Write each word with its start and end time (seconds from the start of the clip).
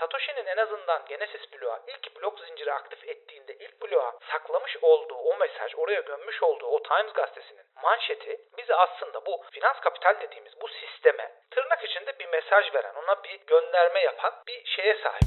Satoshi'nin 0.00 0.46
en 0.46 0.56
azından 0.56 1.04
Genesis 1.08 1.52
bloğa 1.52 1.80
ilk 1.86 2.16
blok 2.16 2.40
zinciri 2.40 2.72
aktif 2.72 3.08
ettiğinde 3.08 3.54
ilk 3.54 3.82
bloğa 3.82 4.14
saklamış 4.32 4.76
olduğu 4.82 5.14
o 5.14 5.36
mesaj, 5.36 5.74
oraya 5.76 6.00
gömmüş 6.00 6.42
olduğu 6.42 6.66
o 6.66 6.82
Times 6.82 7.12
gazetesinin 7.12 7.64
manşeti 7.82 8.40
bize 8.58 8.74
aslında 8.74 9.26
bu 9.26 9.44
finans 9.50 9.80
kapital 9.80 10.20
dediğimiz 10.20 10.60
bu 10.60 10.68
sisteme 10.68 11.32
tırnak 11.50 11.84
içinde 11.84 12.18
bir 12.18 12.28
mesaj 12.28 12.74
veren, 12.74 12.94
ona 12.94 13.24
bir 13.24 13.40
gönderme 13.46 14.00
yapan 14.00 14.32
bir 14.46 14.64
şeye 14.64 14.94
sahip. 15.02 15.22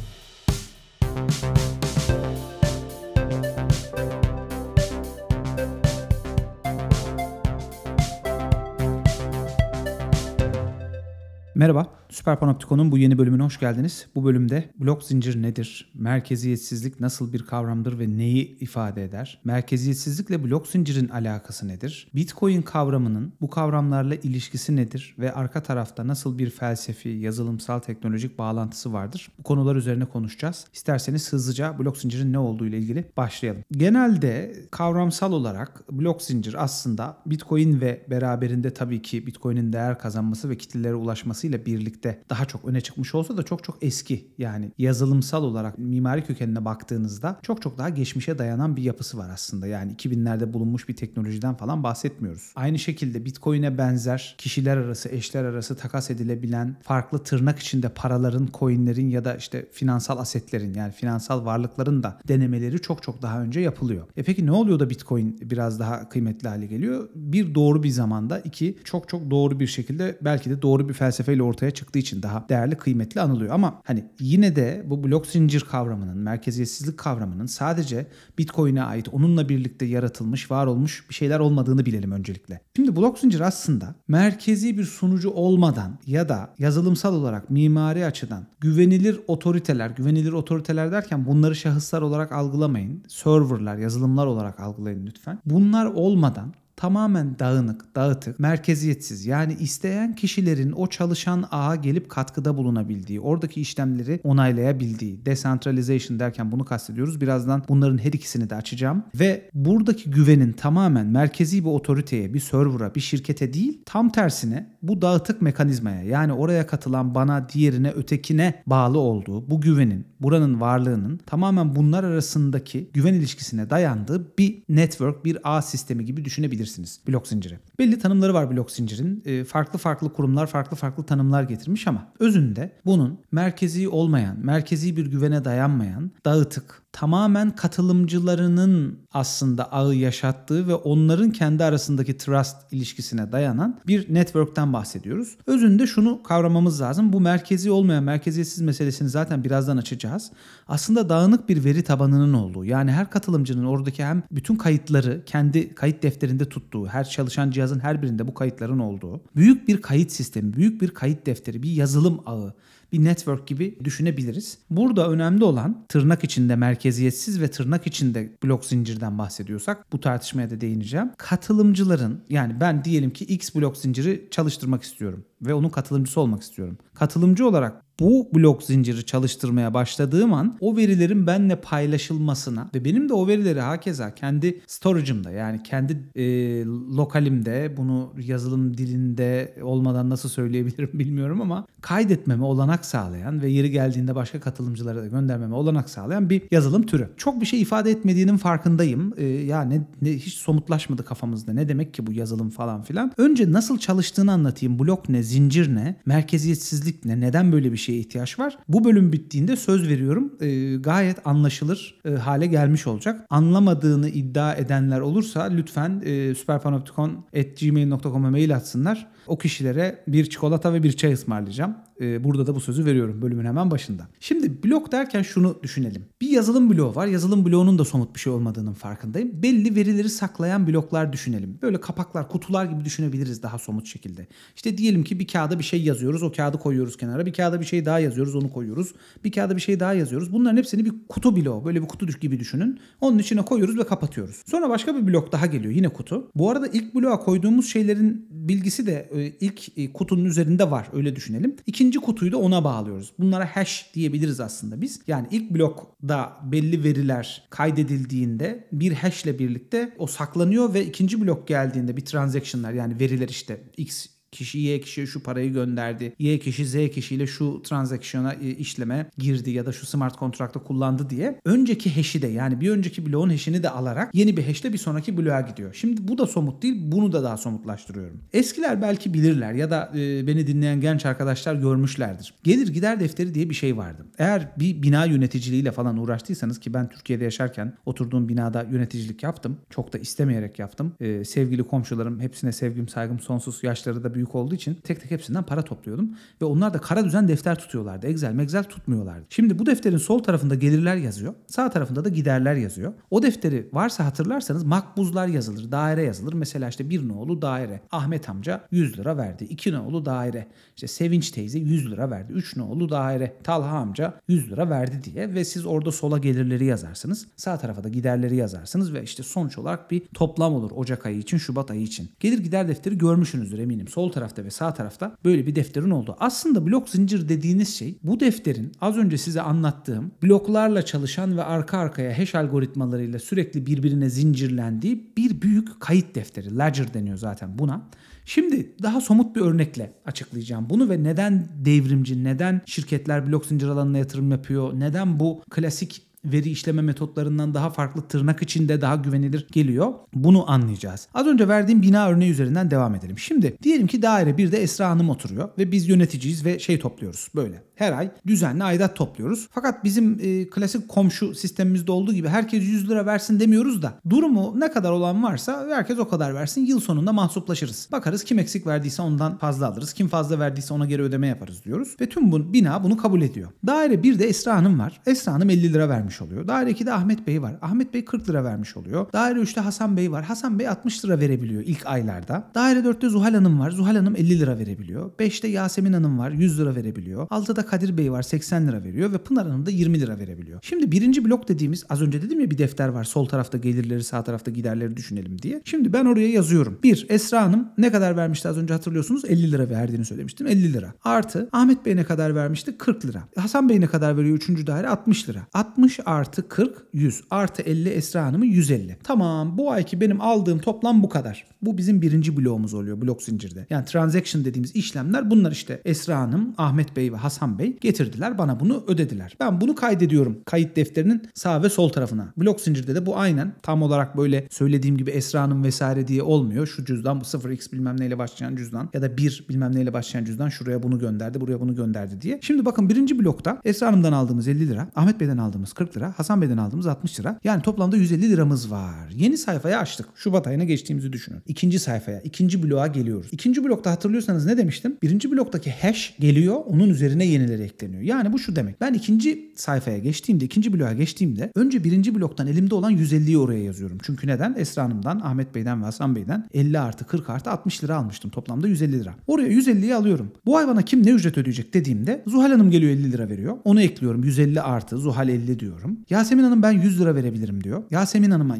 Merhaba, 11.55 12.00
Süper 12.11 12.39
Panoptikon'un 12.39 12.91
bu 12.91 12.97
yeni 12.97 13.17
bölümüne 13.17 13.43
hoş 13.43 13.59
geldiniz. 13.59 14.07
Bu 14.15 14.25
bölümde 14.25 14.69
blok 14.79 15.03
zincir 15.03 15.41
nedir, 15.41 15.91
merkeziyetsizlik 15.93 16.99
nasıl 16.99 17.33
bir 17.33 17.45
kavramdır 17.45 17.99
ve 17.99 18.17
neyi 18.17 18.57
ifade 18.59 19.03
eder, 19.03 19.39
merkeziyetsizlikle 19.43 20.43
blok 20.43 20.67
zincirin 20.67 21.09
alakası 21.09 21.67
nedir, 21.67 22.07
Bitcoin 22.15 22.61
kavramının 22.61 23.33
bu 23.41 23.49
kavramlarla 23.49 24.15
ilişkisi 24.15 24.75
nedir 24.75 25.15
ve 25.19 25.33
arka 25.33 25.63
tarafta 25.63 26.07
nasıl 26.07 26.37
bir 26.37 26.49
felsefi, 26.49 27.09
yazılımsal, 27.09 27.79
teknolojik 27.79 28.37
bağlantısı 28.37 28.93
vardır? 28.93 29.31
Bu 29.39 29.43
konular 29.43 29.75
üzerine 29.75 30.05
konuşacağız. 30.05 30.65
İsterseniz 30.73 31.33
hızlıca 31.33 31.79
blok 31.79 31.97
zincirin 31.97 32.33
ne 32.33 32.39
olduğu 32.39 32.65
ile 32.65 32.77
ilgili 32.77 33.05
başlayalım. 33.17 33.63
Genelde 33.71 34.55
kavramsal 34.71 35.31
olarak 35.31 35.83
blok 35.91 36.21
zincir 36.21 36.63
aslında 36.63 37.17
Bitcoin 37.25 37.81
ve 37.81 38.05
beraberinde 38.09 38.73
tabii 38.73 39.01
ki 39.01 39.27
Bitcoin'in 39.27 39.73
değer 39.73 39.99
kazanması 39.99 40.49
ve 40.49 40.57
kitlelere 40.57 40.95
ulaşması 40.95 41.47
ile 41.47 41.65
birlikte 42.03 42.23
daha 42.29 42.45
çok 42.45 42.65
öne 42.65 42.81
çıkmış 42.81 43.15
olsa 43.15 43.37
da 43.37 43.43
çok 43.43 43.63
çok 43.63 43.77
eski. 43.81 44.27
Yani 44.37 44.71
yazılımsal 44.77 45.43
olarak 45.43 45.77
mimari 45.77 46.23
kökenine 46.23 46.65
baktığınızda 46.65 47.39
çok 47.41 47.61
çok 47.61 47.77
daha 47.77 47.89
geçmişe 47.89 48.37
dayanan 48.37 48.75
bir 48.75 48.83
yapısı 48.83 49.17
var 49.17 49.29
aslında. 49.33 49.67
Yani 49.67 49.93
2000'lerde 49.93 50.53
bulunmuş 50.53 50.89
bir 50.89 50.95
teknolojiden 50.95 51.55
falan 51.55 51.83
bahsetmiyoruz. 51.83 52.51
Aynı 52.55 52.79
şekilde 52.79 53.25
Bitcoin'e 53.25 53.77
benzer 53.77 54.35
kişiler 54.37 54.77
arası, 54.77 55.09
eşler 55.09 55.43
arası 55.43 55.75
takas 55.75 56.11
edilebilen 56.11 56.75
farklı 56.83 57.23
tırnak 57.23 57.59
içinde 57.59 57.89
paraların, 57.89 58.49
coinlerin 58.53 59.09
ya 59.09 59.25
da 59.25 59.35
işte 59.35 59.67
finansal 59.71 60.17
asetlerin 60.17 60.73
yani 60.73 60.91
finansal 60.91 61.45
varlıkların 61.45 62.03
da 62.03 62.19
denemeleri 62.27 62.81
çok 62.81 63.03
çok 63.03 63.21
daha 63.21 63.41
önce 63.41 63.59
yapılıyor. 63.59 64.07
E 64.17 64.23
peki 64.23 64.45
ne 64.45 64.51
oluyor 64.51 64.79
da 64.79 64.89
Bitcoin 64.89 65.37
biraz 65.41 65.79
daha 65.79 66.09
kıymetli 66.09 66.47
hale 66.47 66.65
geliyor? 66.65 67.09
Bir 67.15 67.55
doğru 67.55 67.83
bir 67.83 67.89
zamanda, 67.89 68.39
iki 68.39 68.77
çok 68.83 69.09
çok 69.09 69.31
doğru 69.31 69.59
bir 69.59 69.67
şekilde 69.67 70.17
belki 70.21 70.49
de 70.49 70.61
doğru 70.61 70.89
bir 70.89 70.93
felsefeyle 70.93 71.43
ortaya 71.43 71.71
çıktığı 71.91 71.99
için 71.99 72.23
daha 72.23 72.49
değerli, 72.49 72.75
kıymetli 72.75 73.21
anılıyor. 73.21 73.53
Ama 73.53 73.81
hani 73.83 74.05
yine 74.19 74.55
de 74.55 74.83
bu 74.85 75.03
blok 75.03 75.27
zincir 75.27 75.61
kavramının, 75.61 76.17
merkeziyetsizlik 76.17 76.97
kavramının 76.97 77.45
sadece 77.45 78.07
Bitcoin'e 78.37 78.83
ait, 78.83 79.07
onunla 79.11 79.49
birlikte 79.49 79.85
yaratılmış, 79.85 80.51
var 80.51 80.65
olmuş 80.65 81.05
bir 81.09 81.15
şeyler 81.15 81.39
olmadığını 81.39 81.85
bilelim 81.85 82.11
öncelikle. 82.11 82.61
Şimdi 82.75 82.95
blok 82.95 83.19
zincir 83.19 83.39
aslında 83.39 83.95
merkezi 84.07 84.77
bir 84.77 84.83
sunucu 84.83 85.29
olmadan 85.29 85.99
ya 86.05 86.29
da 86.29 86.53
yazılımsal 86.59 87.13
olarak 87.13 87.49
mimari 87.49 88.05
açıdan 88.05 88.47
güvenilir 88.59 89.19
otoriteler, 89.27 89.89
güvenilir 89.89 90.33
otoriteler 90.33 90.91
derken 90.91 91.25
bunları 91.25 91.55
şahıslar 91.55 92.01
olarak 92.01 92.31
algılamayın. 92.31 93.03
Serverlar, 93.07 93.77
yazılımlar 93.77 94.25
olarak 94.25 94.59
algılayın 94.59 95.05
lütfen. 95.05 95.39
Bunlar 95.45 95.85
olmadan 95.85 96.53
tamamen 96.81 97.39
dağınık, 97.39 97.95
dağıtık, 97.95 98.39
merkeziyetsiz. 98.39 99.25
Yani 99.25 99.57
isteyen 99.59 100.15
kişilerin 100.15 100.71
o 100.71 100.87
çalışan 100.87 101.45
ağa 101.51 101.75
gelip 101.75 102.09
katkıda 102.09 102.57
bulunabildiği, 102.57 103.19
oradaki 103.19 103.61
işlemleri 103.61 104.19
onaylayabildiği, 104.23 105.25
decentralization 105.25 106.19
derken 106.19 106.51
bunu 106.51 106.65
kastediyoruz. 106.65 107.21
Birazdan 107.21 107.63
bunların 107.69 107.97
her 107.97 108.13
ikisini 108.13 108.49
de 108.49 108.55
açacağım. 108.55 109.03
Ve 109.15 109.49
buradaki 109.53 110.11
güvenin 110.11 110.53
tamamen 110.53 111.07
merkezi 111.07 111.63
bir 111.63 111.69
otoriteye, 111.69 112.33
bir 112.33 112.39
server'a, 112.39 112.95
bir 112.95 112.99
şirkete 112.99 113.53
değil, 113.53 113.81
tam 113.85 114.09
tersine 114.09 114.69
bu 114.81 115.01
dağıtık 115.01 115.41
mekanizmaya 115.41 116.03
yani 116.03 116.33
oraya 116.33 116.67
katılan 116.67 117.15
bana, 117.15 117.49
diğerine, 117.49 117.91
ötekine 117.91 118.63
bağlı 118.65 118.99
olduğu 118.99 119.51
bu 119.51 119.61
güvenin, 119.61 120.05
buranın 120.19 120.61
varlığının 120.61 121.19
tamamen 121.25 121.75
bunlar 121.75 122.03
arasındaki 122.03 122.89
güven 122.93 123.13
ilişkisine 123.13 123.69
dayandığı 123.69 124.37
bir 124.37 124.63
network, 124.69 125.25
bir 125.25 125.37
ağ 125.43 125.61
sistemi 125.61 126.05
gibi 126.05 126.25
düşünebilirsiniz 126.25 126.70
blok 127.07 127.27
zinciri. 127.27 127.59
Belli 127.79 127.99
tanımları 127.99 128.33
var 128.33 128.51
blok 128.51 128.71
zincirin. 128.71 129.23
E, 129.25 129.43
farklı 129.43 129.79
farklı 129.79 130.13
kurumlar 130.13 130.47
farklı 130.47 130.77
farklı 130.77 131.03
tanımlar 131.03 131.43
getirmiş 131.43 131.87
ama 131.87 132.07
özünde 132.19 132.71
bunun 132.85 133.19
merkezi 133.31 133.89
olmayan, 133.89 134.39
merkezi 134.39 134.97
bir 134.97 135.05
güvene 135.05 135.45
dayanmayan, 135.45 136.11
dağıtık, 136.25 136.80
tamamen 136.93 137.55
katılımcılarının 137.55 138.99
aslında 139.11 139.71
ağı 139.71 139.95
yaşattığı 139.95 140.67
ve 140.67 140.75
onların 140.75 141.31
kendi 141.31 141.63
arasındaki 141.63 142.17
trust 142.17 142.57
ilişkisine 142.71 143.31
dayanan 143.31 143.79
bir 143.87 144.13
network'ten 144.13 144.73
bahsediyoruz. 144.73 145.37
Özünde 145.47 145.87
şunu 145.87 146.23
kavramamız 146.23 146.81
lazım. 146.81 147.13
Bu 147.13 147.21
merkezi 147.21 147.71
olmayan 147.71 148.03
merkeziyetsiz 148.03 148.61
meselesini 148.61 149.09
zaten 149.09 149.43
birazdan 149.43 149.77
açacağız. 149.77 150.31
Aslında 150.67 151.09
dağınık 151.09 151.49
bir 151.49 151.65
veri 151.65 151.83
tabanının 151.83 152.33
olduğu 152.33 152.65
yani 152.65 152.91
her 152.91 153.09
katılımcının 153.09 153.65
oradaki 153.65 154.05
hem 154.05 154.23
bütün 154.31 154.55
kayıtları 154.55 155.25
kendi 155.25 155.75
kayıt 155.75 156.03
defterinde 156.03 156.49
tuttuğu, 156.49 156.87
her 156.87 157.09
çalışan 157.09 157.51
cihazın 157.51 157.79
her 157.79 158.01
birinde 158.01 158.27
bu 158.27 158.33
kayıtların 158.33 158.79
olduğu 158.79 159.21
büyük 159.35 159.67
bir 159.67 159.81
kayıt 159.81 160.11
sistemi, 160.11 160.53
büyük 160.53 160.81
bir 160.81 160.89
kayıt 160.89 161.25
defteri, 161.25 161.63
bir 161.63 161.71
yazılım 161.71 162.19
ağı 162.25 162.53
bir 162.91 163.03
network 163.03 163.47
gibi 163.47 163.77
düşünebiliriz. 163.83 164.57
Burada 164.69 165.09
önemli 165.09 165.43
olan 165.43 165.85
tırnak 165.89 166.23
içinde 166.23 166.55
merkeziyetsiz 166.55 167.41
ve 167.41 167.51
tırnak 167.51 167.87
içinde 167.87 168.37
blok 168.43 168.65
zincirden 168.65 169.17
bahsediyorsak 169.17 169.93
bu 169.93 169.99
tartışmaya 169.99 170.49
da 170.49 170.61
değineceğim. 170.61 171.11
Katılımcıların 171.17 172.23
yani 172.29 172.59
ben 172.59 172.83
diyelim 172.83 173.11
ki 173.11 173.25
X 173.25 173.55
blok 173.55 173.77
zinciri 173.77 174.27
çalıştırmak 174.31 174.83
istiyorum 174.83 175.25
ve 175.41 175.53
onun 175.53 175.69
katılımcısı 175.69 176.21
olmak 176.21 176.41
istiyorum. 176.41 176.77
Katılımcı 176.93 177.47
olarak 177.47 177.83
bu 178.01 178.29
blok 178.35 178.63
zinciri 178.63 179.05
çalıştırmaya 179.05 179.73
başladığım 179.73 180.33
an 180.33 180.57
o 180.59 180.77
verilerin 180.77 181.27
benimle 181.27 181.55
paylaşılmasına 181.55 182.69
ve 182.75 182.85
benim 182.85 183.09
de 183.09 183.13
o 183.13 183.27
verileri 183.27 183.61
hakeza 183.61 184.15
kendi 184.15 184.61
storage'ımda 184.67 185.31
yani 185.31 185.63
kendi 185.63 185.97
e, 186.15 186.23
lokalimde 186.65 187.73
bunu 187.77 188.13
yazılım 188.27 188.77
dilinde 188.77 189.55
olmadan 189.61 190.09
nasıl 190.09 190.29
söyleyebilirim 190.29 190.89
bilmiyorum 190.99 191.41
ama 191.41 191.65
kaydetmeme 191.81 192.43
olanak 192.43 192.85
sağlayan 192.85 193.41
ve 193.41 193.49
yeri 193.49 193.71
geldiğinde 193.71 194.15
başka 194.15 194.39
katılımcılara 194.39 195.01
da 195.01 195.07
göndermeme 195.07 195.55
olanak 195.55 195.89
sağlayan 195.89 196.29
bir 196.29 196.41
yazılım 196.51 196.85
türü. 196.85 197.09
Çok 197.17 197.41
bir 197.41 197.45
şey 197.45 197.61
ifade 197.61 197.91
etmediğinin 197.91 198.37
farkındayım. 198.37 199.13
E, 199.17 199.25
ya 199.25 199.61
ne, 199.61 199.81
ne 200.01 200.09
hiç 200.09 200.33
somutlaşmadı 200.33 201.05
kafamızda. 201.05 201.53
Ne 201.53 201.69
demek 201.69 201.93
ki 201.93 202.07
bu 202.07 202.11
yazılım 202.13 202.49
falan 202.49 202.81
filan. 202.81 203.11
Önce 203.17 203.51
nasıl 203.51 203.77
çalıştığını 203.77 204.31
anlatayım. 204.31 204.79
Blok 204.79 205.09
ne, 205.09 205.23
zincir 205.23 205.75
ne, 205.75 205.95
merkeziyetsizlik 206.05 207.05
ne, 207.05 207.19
neden 207.19 207.51
böyle 207.51 207.71
bir 207.71 207.77
şeye 207.91 207.99
ihtiyaç 207.99 208.39
var? 208.39 208.57
Bu 208.67 208.83
bölüm 208.83 209.13
bittiğinde 209.13 209.55
söz 209.55 209.89
veriyorum 209.89 210.33
e, 210.41 210.75
gayet 210.75 211.27
anlaşılır 211.27 212.01
e, 212.05 212.09
hale 212.09 212.45
gelmiş 212.45 212.87
olacak. 212.87 213.25
Anlamadığını 213.29 214.09
iddia 214.09 214.55
edenler 214.55 214.99
olursa 214.99 215.43
lütfen 215.43 216.01
e, 216.05 216.35
süperpanoptikon.gmail.com'a 216.35 218.29
mail 218.29 218.55
atsınlar. 218.55 219.07
O 219.27 219.37
kişilere 219.37 220.03
bir 220.07 220.29
çikolata 220.29 220.73
ve 220.73 220.83
bir 220.83 220.91
çay 220.91 221.13
ısmarlayacağım. 221.13 221.75
Ee, 222.01 222.23
burada 222.23 222.47
da 222.47 222.55
bu 222.55 222.61
sözü 222.61 222.85
veriyorum 222.85 223.21
bölümün 223.21 223.45
hemen 223.45 223.71
başında. 223.71 224.07
Şimdi 224.19 224.63
blok 224.63 224.91
derken 224.91 225.21
şunu 225.21 225.59
düşünelim. 225.63 226.05
Bir 226.21 226.29
yazılım 226.29 226.69
bloğu 226.69 226.95
var. 226.95 227.07
Yazılım 227.07 227.45
bloğunun 227.45 227.79
da 227.79 227.85
somut 227.85 228.15
bir 228.15 228.19
şey 228.19 228.33
olmadığının 228.33 228.73
farkındayım. 228.73 229.43
Belli 229.43 229.75
verileri 229.75 230.09
saklayan 230.09 230.67
bloklar 230.67 231.13
düşünelim. 231.13 231.57
Böyle 231.61 231.81
kapaklar, 231.81 232.29
kutular 232.29 232.65
gibi 232.65 232.85
düşünebiliriz 232.85 233.43
daha 233.43 233.59
somut 233.59 233.87
şekilde. 233.87 234.27
İşte 234.55 234.77
diyelim 234.77 235.03
ki 235.03 235.19
bir 235.19 235.27
kağıda 235.27 235.59
bir 235.59 235.63
şey 235.63 235.83
yazıyoruz. 235.83 236.23
O 236.23 236.31
kağıdı 236.31 236.57
koyuyoruz 236.59 236.97
kenara. 236.97 237.25
Bir 237.25 237.33
kağıda 237.33 237.59
bir 237.59 237.65
şey 237.65 237.85
daha 237.85 237.99
yazıyoruz. 237.99 238.35
Onu 238.35 238.53
koyuyoruz. 238.53 238.93
Bir 239.23 239.31
kağıda 239.31 239.55
bir 239.55 239.61
şey 239.61 239.79
daha 239.79 239.93
yazıyoruz. 239.93 240.33
Bunların 240.33 240.57
hepsini 240.57 240.85
bir 240.85 240.93
kutu 241.09 241.35
bloğu. 241.35 241.65
Böyle 241.65 241.81
bir 241.81 241.87
kutu 241.87 242.05
gibi 242.05 242.39
düşünün. 242.39 242.79
Onun 243.01 243.19
içine 243.19 243.41
koyuyoruz 243.41 243.77
ve 243.77 243.83
kapatıyoruz. 243.83 244.43
Sonra 244.45 244.69
başka 244.69 244.95
bir 244.95 245.07
blok 245.07 245.31
daha 245.31 245.45
geliyor. 245.45 245.73
Yine 245.73 245.89
kutu. 245.89 246.31
Bu 246.35 246.49
arada 246.49 246.67
ilk 246.67 246.95
bloğa 246.95 247.19
koyduğumuz 247.19 247.69
şeylerin 247.69 248.27
bilgisi 248.29 248.87
de 248.87 249.09
e, 249.15 249.25
ilk 249.25 249.77
e, 249.77 249.93
kutunun 249.93 250.25
üzerinde 250.25 250.71
var. 250.71 250.87
Öyle 250.93 251.15
düşünelim. 251.15 251.55
İkinci 251.67 251.90
kutuyu 251.99 252.31
da 252.31 252.37
ona 252.37 252.63
bağlıyoruz. 252.63 253.13
Bunlara 253.19 253.55
hash 253.55 253.91
diyebiliriz 253.93 254.39
aslında 254.39 254.81
biz. 254.81 255.01
Yani 255.07 255.27
ilk 255.31 255.51
blokda 255.51 256.37
belli 256.43 256.83
veriler 256.83 257.47
kaydedildiğinde 257.49 258.67
bir 258.71 258.91
hash 258.91 259.23
ile 259.23 259.39
birlikte 259.39 259.93
o 259.97 260.07
saklanıyor 260.07 260.73
ve 260.73 260.85
ikinci 260.85 261.21
blok 261.21 261.47
geldiğinde 261.47 261.97
bir 261.97 262.05
transaction'lar 262.05 262.73
yani 262.73 262.99
veriler 262.99 263.29
işte 263.29 263.63
x 263.77 264.07
Kişi 264.31 264.59
Y 264.59 264.81
kişiye 264.81 265.07
şu 265.07 265.23
parayı 265.23 265.53
gönderdi. 265.53 266.13
Y 266.19 266.39
kişi 266.39 266.65
Z 266.65 266.73
kişiyle 266.73 267.27
şu 267.27 267.61
transaction'a 267.63 268.33
e, 268.33 268.49
işleme 268.49 269.09
girdi 269.17 269.51
ya 269.51 269.65
da 269.65 269.71
şu 269.71 269.85
smart 269.85 270.17
kontrakta 270.17 270.63
kullandı 270.63 271.09
diye. 271.09 271.39
Önceki 271.45 271.95
hash'i 271.95 272.21
de 272.21 272.27
yani 272.27 272.61
bir 272.61 272.69
önceki 272.69 273.05
bloğun 273.05 273.29
hash'ini 273.29 273.63
de 273.63 273.69
alarak 273.69 274.15
yeni 274.15 274.37
bir 274.37 274.43
hash'le 274.47 274.63
bir 274.63 274.77
sonraki 274.77 275.17
bloğa 275.17 275.41
gidiyor. 275.41 275.73
Şimdi 275.73 276.07
bu 276.07 276.17
da 276.17 276.27
somut 276.27 276.63
değil. 276.63 276.75
Bunu 276.77 277.11
da 277.11 277.23
daha 277.23 277.37
somutlaştırıyorum. 277.37 278.19
Eskiler 278.33 278.81
belki 278.81 279.13
bilirler 279.13 279.53
ya 279.53 279.71
da 279.71 279.91
e, 279.95 280.27
beni 280.27 280.47
dinleyen 280.47 280.81
genç 280.81 281.05
arkadaşlar 281.05 281.55
görmüşlerdir. 281.55 282.33
Gelir 282.43 282.67
gider 282.67 282.99
defteri 282.99 283.33
diye 283.33 283.49
bir 283.49 283.55
şey 283.55 283.77
vardı. 283.77 284.05
Eğer 284.17 284.47
bir 284.59 284.81
bina 284.81 285.05
yöneticiliğiyle 285.05 285.71
falan 285.71 285.97
uğraştıysanız 285.97 286.59
ki 286.59 286.73
ben 286.73 286.89
Türkiye'de 286.89 287.23
yaşarken 287.23 287.73
oturduğum 287.85 288.29
binada 288.29 288.63
yöneticilik 288.71 289.23
yaptım. 289.23 289.57
Çok 289.69 289.93
da 289.93 289.97
istemeyerek 289.97 290.59
yaptım. 290.59 290.93
Ee, 290.99 291.25
sevgili 291.25 291.63
komşularım 291.63 292.19
hepsine 292.19 292.51
sevgim 292.51 292.87
saygım 292.87 293.19
sonsuz 293.19 293.63
yaşları 293.63 294.03
da 294.03 294.13
büyük 294.13 294.20
olduğu 294.29 294.55
için 294.55 294.73
tek 294.83 295.01
tek 295.01 295.11
hepsinden 295.11 295.43
para 295.43 295.61
topluyordum. 295.61 296.09
Ve 296.41 296.45
onlar 296.45 296.73
da 296.73 296.77
kara 296.77 297.05
düzen 297.05 297.27
defter 297.27 297.59
tutuyorlardı. 297.59 298.07
Excel 298.07 298.33
megzel 298.33 298.63
tutmuyorlardı. 298.63 299.25
Şimdi 299.29 299.59
bu 299.59 299.65
defterin 299.65 299.97
sol 299.97 300.19
tarafında 300.19 300.55
gelirler 300.55 300.95
yazıyor. 300.95 301.33
Sağ 301.47 301.69
tarafında 301.69 302.05
da 302.05 302.09
giderler 302.09 302.55
yazıyor. 302.55 302.93
O 303.11 303.23
defteri 303.23 303.69
varsa 303.73 304.05
hatırlarsanız 304.05 304.63
makbuzlar 304.63 305.27
yazılır. 305.27 305.71
Daire 305.71 306.03
yazılır. 306.03 306.33
Mesela 306.33 306.69
işte 306.69 306.89
bir 306.89 307.07
nolu 307.07 307.41
daire. 307.41 307.81
Ahmet 307.91 308.29
amca 308.29 308.61
100 308.71 308.97
lira 308.97 309.17
verdi. 309.17 309.43
İki 309.43 309.73
nolu 309.73 310.05
daire. 310.05 310.47
İşte 310.75 310.87
Sevinç 310.87 311.31
teyze 311.31 311.59
100 311.59 311.91
lira 311.91 312.11
verdi. 312.11 312.33
Üç 312.33 312.55
nolu 312.57 312.89
daire. 312.89 313.33
Talha 313.43 313.77
amca 313.77 314.13
100 314.27 314.51
lira 314.51 314.69
verdi 314.69 315.03
diye 315.03 315.33
ve 315.33 315.45
siz 315.45 315.65
orada 315.65 315.91
sola 315.91 316.17
gelirleri 316.17 316.65
yazarsınız. 316.65 317.27
Sağ 317.35 317.57
tarafa 317.57 317.83
da 317.83 317.89
giderleri 317.89 318.35
yazarsınız 318.35 318.93
ve 318.93 319.03
işte 319.03 319.23
sonuç 319.23 319.57
olarak 319.57 319.91
bir 319.91 320.01
toplam 320.13 320.53
olur 320.53 320.71
Ocak 320.71 321.05
ayı 321.05 321.17
için, 321.17 321.37
Şubat 321.37 321.71
ayı 321.71 321.81
için. 321.81 322.11
Gelir 322.19 322.39
gider 322.39 322.67
defteri 322.67 322.97
görmüşsünüzdür 322.97 323.59
eminim. 323.59 323.87
Sol 323.87 324.10
tarafta 324.11 324.43
ve 324.43 324.49
sağ 324.49 324.73
tarafta 324.73 325.17
böyle 325.25 325.47
bir 325.47 325.55
defterin 325.55 325.89
oldu. 325.89 326.15
Aslında 326.19 326.67
blok 326.67 326.89
zincir 326.89 327.29
dediğiniz 327.29 327.75
şey 327.75 327.97
bu 328.03 328.19
defterin 328.19 328.71
az 328.81 328.97
önce 328.97 329.17
size 329.17 329.41
anlattığım 329.41 330.11
bloklarla 330.23 330.85
çalışan 330.85 331.37
ve 331.37 331.43
arka 331.43 331.77
arkaya 331.77 332.17
hash 332.17 332.35
algoritmalarıyla 332.35 333.19
sürekli 333.19 333.65
birbirine 333.65 334.09
zincirlendiği 334.09 335.11
bir 335.17 335.41
büyük 335.41 335.79
kayıt 335.79 336.15
defteri. 336.15 336.57
Ledger 336.57 336.93
deniyor 336.93 337.17
zaten 337.17 337.59
buna. 337.59 337.81
Şimdi 338.25 338.71
daha 338.83 339.01
somut 339.01 339.35
bir 339.35 339.41
örnekle 339.41 339.93
açıklayacağım 340.05 340.69
bunu 340.69 340.89
ve 340.89 341.03
neden 341.03 341.47
devrimci, 341.65 342.23
neden 342.23 342.61
şirketler 342.65 343.27
blok 343.27 343.45
zincir 343.45 343.67
alanına 343.67 343.97
yatırım 343.97 344.31
yapıyor, 344.31 344.79
neden 344.79 345.19
bu 345.19 345.41
klasik 345.49 346.10
veri 346.25 346.49
işleme 346.49 346.81
metotlarından 346.81 347.53
daha 347.53 347.69
farklı 347.69 348.07
tırnak 348.07 348.41
içinde 348.41 348.81
daha 348.81 348.95
güvenilir 348.95 349.47
geliyor. 349.51 349.93
Bunu 350.13 350.51
anlayacağız. 350.51 351.07
Az 351.13 351.27
önce 351.27 351.47
verdiğim 351.47 351.81
bina 351.81 352.09
örneği 352.09 352.31
üzerinden 352.31 352.71
devam 352.71 352.95
edelim. 352.95 353.19
Şimdi 353.19 353.57
diyelim 353.63 353.87
ki 353.87 354.01
daire 354.01 354.29
1'de 354.29 354.57
Esra 354.61 354.89
Hanım 354.89 355.09
oturuyor 355.09 355.49
ve 355.57 355.71
biz 355.71 355.89
yöneticiyiz 355.89 356.45
ve 356.45 356.59
şey 356.59 356.79
topluyoruz 356.79 357.27
böyle. 357.35 357.63
Her 357.81 357.93
ay 357.93 358.11
düzenli 358.27 358.63
aidat 358.63 358.95
topluyoruz. 358.95 359.47
Fakat 359.51 359.83
bizim 359.83 360.19
e, 360.21 360.49
klasik 360.49 360.89
komşu 360.89 361.35
sistemimizde 361.35 361.91
olduğu 361.91 362.13
gibi 362.13 362.27
herkes 362.27 362.63
100 362.63 362.89
lira 362.89 363.05
versin 363.05 363.39
demiyoruz 363.39 363.81
da 363.81 363.93
durumu 364.09 364.59
ne 364.59 364.71
kadar 364.71 364.91
olan 364.91 365.23
varsa 365.23 365.67
herkes 365.69 365.99
o 365.99 366.07
kadar 366.07 366.35
versin. 366.35 366.65
Yıl 366.65 366.79
sonunda 366.79 367.13
mahsuplaşırız. 367.13 367.89
Bakarız 367.91 368.23
kim 368.23 368.39
eksik 368.39 368.67
verdiyse 368.67 369.01
ondan 369.01 369.37
fazla 369.37 369.67
alırız. 369.67 369.93
Kim 369.93 370.07
fazla 370.07 370.39
verdiyse 370.39 370.73
ona 370.73 370.85
geri 370.85 371.01
ödeme 371.01 371.27
yaparız 371.27 371.65
diyoruz. 371.65 371.95
Ve 372.01 372.09
tüm 372.09 372.31
bu 372.31 372.53
bina 372.53 372.83
bunu 372.83 372.97
kabul 372.97 373.21
ediyor. 373.21 373.49
Daire 373.67 373.93
1'de 373.93 374.25
Esra 374.25 374.55
Hanım 374.55 374.79
var. 374.79 375.01
Esra 375.05 375.33
Hanım 375.33 375.49
50 375.49 375.73
lira 375.73 375.89
vermiş 375.89 376.21
oluyor. 376.21 376.47
Daire 376.47 376.71
2'de 376.71 376.93
Ahmet 376.93 377.27
Bey 377.27 377.41
var. 377.41 377.55
Ahmet 377.61 377.93
Bey 377.93 378.05
40 378.05 378.29
lira 378.29 378.43
vermiş 378.43 378.77
oluyor. 378.77 379.13
Daire 379.13 379.39
3'te 379.39 379.61
Hasan 379.61 379.97
Bey 379.97 380.11
var. 380.11 380.23
Hasan 380.23 380.59
Bey 380.59 380.67
60 380.67 381.05
lira 381.05 381.19
verebiliyor 381.19 381.63
ilk 381.65 381.85
aylarda. 381.85 382.43
Daire 382.55 382.79
4'te 382.79 383.09
Zuhal 383.09 383.33
Hanım 383.33 383.59
var. 383.59 383.71
Zuhal 383.71 383.95
Hanım 383.95 384.15
50 384.15 384.39
lira 384.39 384.59
verebiliyor. 384.59 385.11
5'te 385.19 385.47
Yasemin 385.47 385.93
Hanım 385.93 386.19
var. 386.19 386.31
100 386.31 386.59
lira 386.59 386.75
verebiliyor. 386.75 387.27
6'da 387.27 387.70
Kadir 387.71 387.97
Bey 387.97 388.11
var. 388.11 388.21
80 388.21 388.67
lira 388.67 388.83
veriyor 388.83 389.13
ve 389.13 389.17
Pınar 389.17 389.47
Hanım 389.47 389.65
da 389.65 389.71
20 389.71 389.99
lira 389.99 390.19
verebiliyor. 390.19 390.59
Şimdi 390.63 390.91
birinci 390.91 391.25
blok 391.25 391.47
dediğimiz 391.47 391.85
az 391.89 392.01
önce 392.01 392.21
dedim 392.21 392.39
ya 392.39 392.51
bir 392.51 392.57
defter 392.57 392.87
var. 392.87 393.03
Sol 393.03 393.25
tarafta 393.25 393.57
gelirleri 393.57 394.03
sağ 394.03 394.23
tarafta 394.23 394.51
giderleri 394.51 394.97
düşünelim 394.97 395.41
diye. 395.41 395.61
Şimdi 395.65 395.93
ben 395.93 396.05
oraya 396.05 396.27
yazıyorum. 396.27 396.79
1. 396.83 397.05
Esra 397.09 397.41
Hanım 397.41 397.69
ne 397.77 397.91
kadar 397.91 398.17
vermişti 398.17 398.47
az 398.49 398.57
önce 398.57 398.73
hatırlıyorsunuz? 398.73 399.25
50 399.25 399.51
lira 399.51 399.69
verdiğini 399.69 400.05
söylemiştim. 400.05 400.47
50 400.47 400.73
lira. 400.73 400.93
Artı 401.03 401.49
Ahmet 401.51 401.85
Bey 401.85 401.95
ne 401.95 402.03
kadar 402.03 402.35
vermişti? 402.35 402.77
40 402.77 403.05
lira. 403.05 403.23
Hasan 403.35 403.69
Bey 403.69 403.81
ne 403.81 403.87
kadar 403.87 404.17
veriyor? 404.17 404.35
3. 404.35 404.67
daire 404.67 404.87
60 404.87 405.29
lira. 405.29 405.47
60 405.53 405.99
artı 406.05 406.47
40 406.47 406.85
100 406.93 407.23
artı 407.29 407.61
50 407.61 407.89
Esra 407.89 408.25
Hanım'ın 408.25 408.45
150. 408.45 408.97
Tamam 409.03 409.57
bu 409.57 409.71
ayki 409.71 410.01
benim 410.01 410.21
aldığım 410.21 410.59
toplam 410.59 411.03
bu 411.03 411.09
kadar. 411.09 411.45
Bu 411.61 411.77
bizim 411.77 412.01
birinci 412.01 412.37
bloğumuz 412.37 412.73
oluyor 412.73 413.01
blok 413.01 413.23
zincirde. 413.23 413.67
Yani 413.69 413.85
transaction 413.85 414.45
dediğimiz 414.45 414.75
işlemler 414.75 415.31
bunlar 415.31 415.51
işte 415.51 415.81
Esra 415.85 416.19
Hanım, 416.19 416.53
Ahmet 416.57 416.95
Bey 416.95 417.13
ve 417.13 417.17
Hasan 417.17 417.59
Bey 417.59 417.60
getirdiler 417.67 418.37
bana 418.37 418.59
bunu 418.59 418.83
ödediler. 418.87 419.35
Ben 419.39 419.61
bunu 419.61 419.75
kaydediyorum 419.75 420.37
kayıt 420.45 420.75
defterinin 420.75 421.21
sağ 421.33 421.63
ve 421.63 421.69
sol 421.69 421.89
tarafına. 421.89 422.33
Blok 422.37 422.61
zincirde 422.61 422.95
de 422.95 423.05
bu 423.05 423.17
aynen 423.17 423.53
tam 423.63 423.81
olarak 423.83 424.17
böyle 424.17 424.47
söylediğim 424.49 424.97
gibi 424.97 425.11
Esra 425.11 425.41
Hanım 425.41 425.63
vesaire 425.63 426.07
diye 426.07 426.23
olmuyor. 426.23 426.67
Şu 426.67 426.85
cüzdan 426.85 427.21
bu 427.21 427.25
0x 427.25 427.71
bilmem 427.71 427.99
neyle 427.99 428.17
başlayan 428.17 428.55
cüzdan 428.55 428.89
ya 428.93 429.01
da 429.01 429.17
1 429.17 429.45
bilmem 429.49 429.75
neyle 429.75 429.93
başlayan 429.93 430.25
cüzdan 430.25 430.49
şuraya 430.49 430.83
bunu 430.83 430.99
gönderdi 430.99 431.41
buraya 431.41 431.59
bunu 431.59 431.75
gönderdi 431.75 432.21
diye. 432.21 432.39
Şimdi 432.41 432.65
bakın 432.65 432.89
birinci 432.89 433.19
blokta 433.19 433.61
Esra 433.65 433.87
Hanım'dan 433.87 434.13
aldığımız 434.13 434.47
50 434.47 434.69
lira, 434.69 434.87
Ahmet 434.95 435.19
Bey'den 435.19 435.37
aldığımız 435.37 435.73
40 435.73 435.97
lira, 435.97 436.13
Hasan 436.17 436.41
Bey'den 436.41 436.57
aldığımız 436.57 436.87
60 436.87 437.19
lira. 437.19 437.39
Yani 437.43 437.61
toplamda 437.61 437.97
150 437.97 438.29
liramız 438.29 438.71
var. 438.71 439.09
Yeni 439.15 439.37
sayfaya 439.37 439.79
açtık. 439.79 440.05
Şubat 440.15 440.47
ayına 440.47 440.63
geçtiğimizi 440.63 441.13
düşünün. 441.13 441.39
İkinci 441.47 441.79
sayfaya, 441.79 442.21
ikinci 442.21 442.63
bloğa 442.63 442.87
geliyoruz. 442.87 443.27
İkinci 443.31 443.63
blokta 443.63 443.91
hatırlıyorsanız 443.91 444.45
ne 444.45 444.57
demiştim? 444.57 444.97
Birinci 445.01 445.31
bloktaki 445.31 445.71
hash 445.71 446.15
geliyor, 446.19 446.55
onun 446.65 446.89
üzerine 446.89 447.25
yenileri 447.51 447.63
ekleniyor. 447.63 448.01
Yani 448.01 448.33
bu 448.33 448.39
şu 448.39 448.55
demek. 448.55 448.81
Ben 448.81 448.93
ikinci 448.93 449.51
sayfaya 449.55 449.97
geçtiğimde, 449.97 450.45
ikinci 450.45 450.73
bloğa 450.73 450.93
geçtiğimde 450.93 451.51
önce 451.55 451.83
birinci 451.83 452.15
bloktan 452.15 452.47
elimde 452.47 452.75
olan 452.75 452.91
150'yi 452.93 453.37
oraya 453.37 453.63
yazıyorum. 453.63 453.97
Çünkü 454.03 454.27
neden? 454.27 454.55
Esra 454.57 454.83
Hanım'dan, 454.83 455.19
Ahmet 455.23 455.55
Bey'den 455.55 455.81
ve 455.81 455.85
Hasan 455.85 456.15
Bey'den 456.15 456.47
50 456.53 456.79
artı 456.79 457.05
40 457.05 457.29
artı 457.29 457.51
60 457.51 457.83
lira 457.83 457.97
almıştım. 457.97 458.31
Toplamda 458.31 458.67
150 458.67 458.99
lira. 458.99 459.15
Oraya 459.27 459.47
150'yi 459.47 459.95
alıyorum. 459.95 460.31
Bu 460.45 460.57
ay 460.57 460.67
bana 460.67 460.81
kim 460.81 461.05
ne 461.05 461.09
ücret 461.09 461.37
ödeyecek 461.37 461.73
dediğimde 461.73 462.23
Zuhal 462.27 462.51
Hanım 462.51 462.71
geliyor 462.71 462.91
50 462.91 463.11
lira 463.11 463.29
veriyor. 463.29 463.57
Onu 463.63 463.81
ekliyorum. 463.81 464.23
150 464.23 464.61
artı 464.61 464.97
Zuhal 464.97 465.29
50 465.29 465.59
diyorum. 465.59 465.99
Yasemin 466.09 466.43
Hanım 466.43 466.63
ben 466.63 466.71
100 466.71 467.01
lira 467.01 467.15
verebilirim 467.15 467.63
diyor. 467.63 467.83
Yasemin 467.91 468.31
Hanım'a 468.31 468.57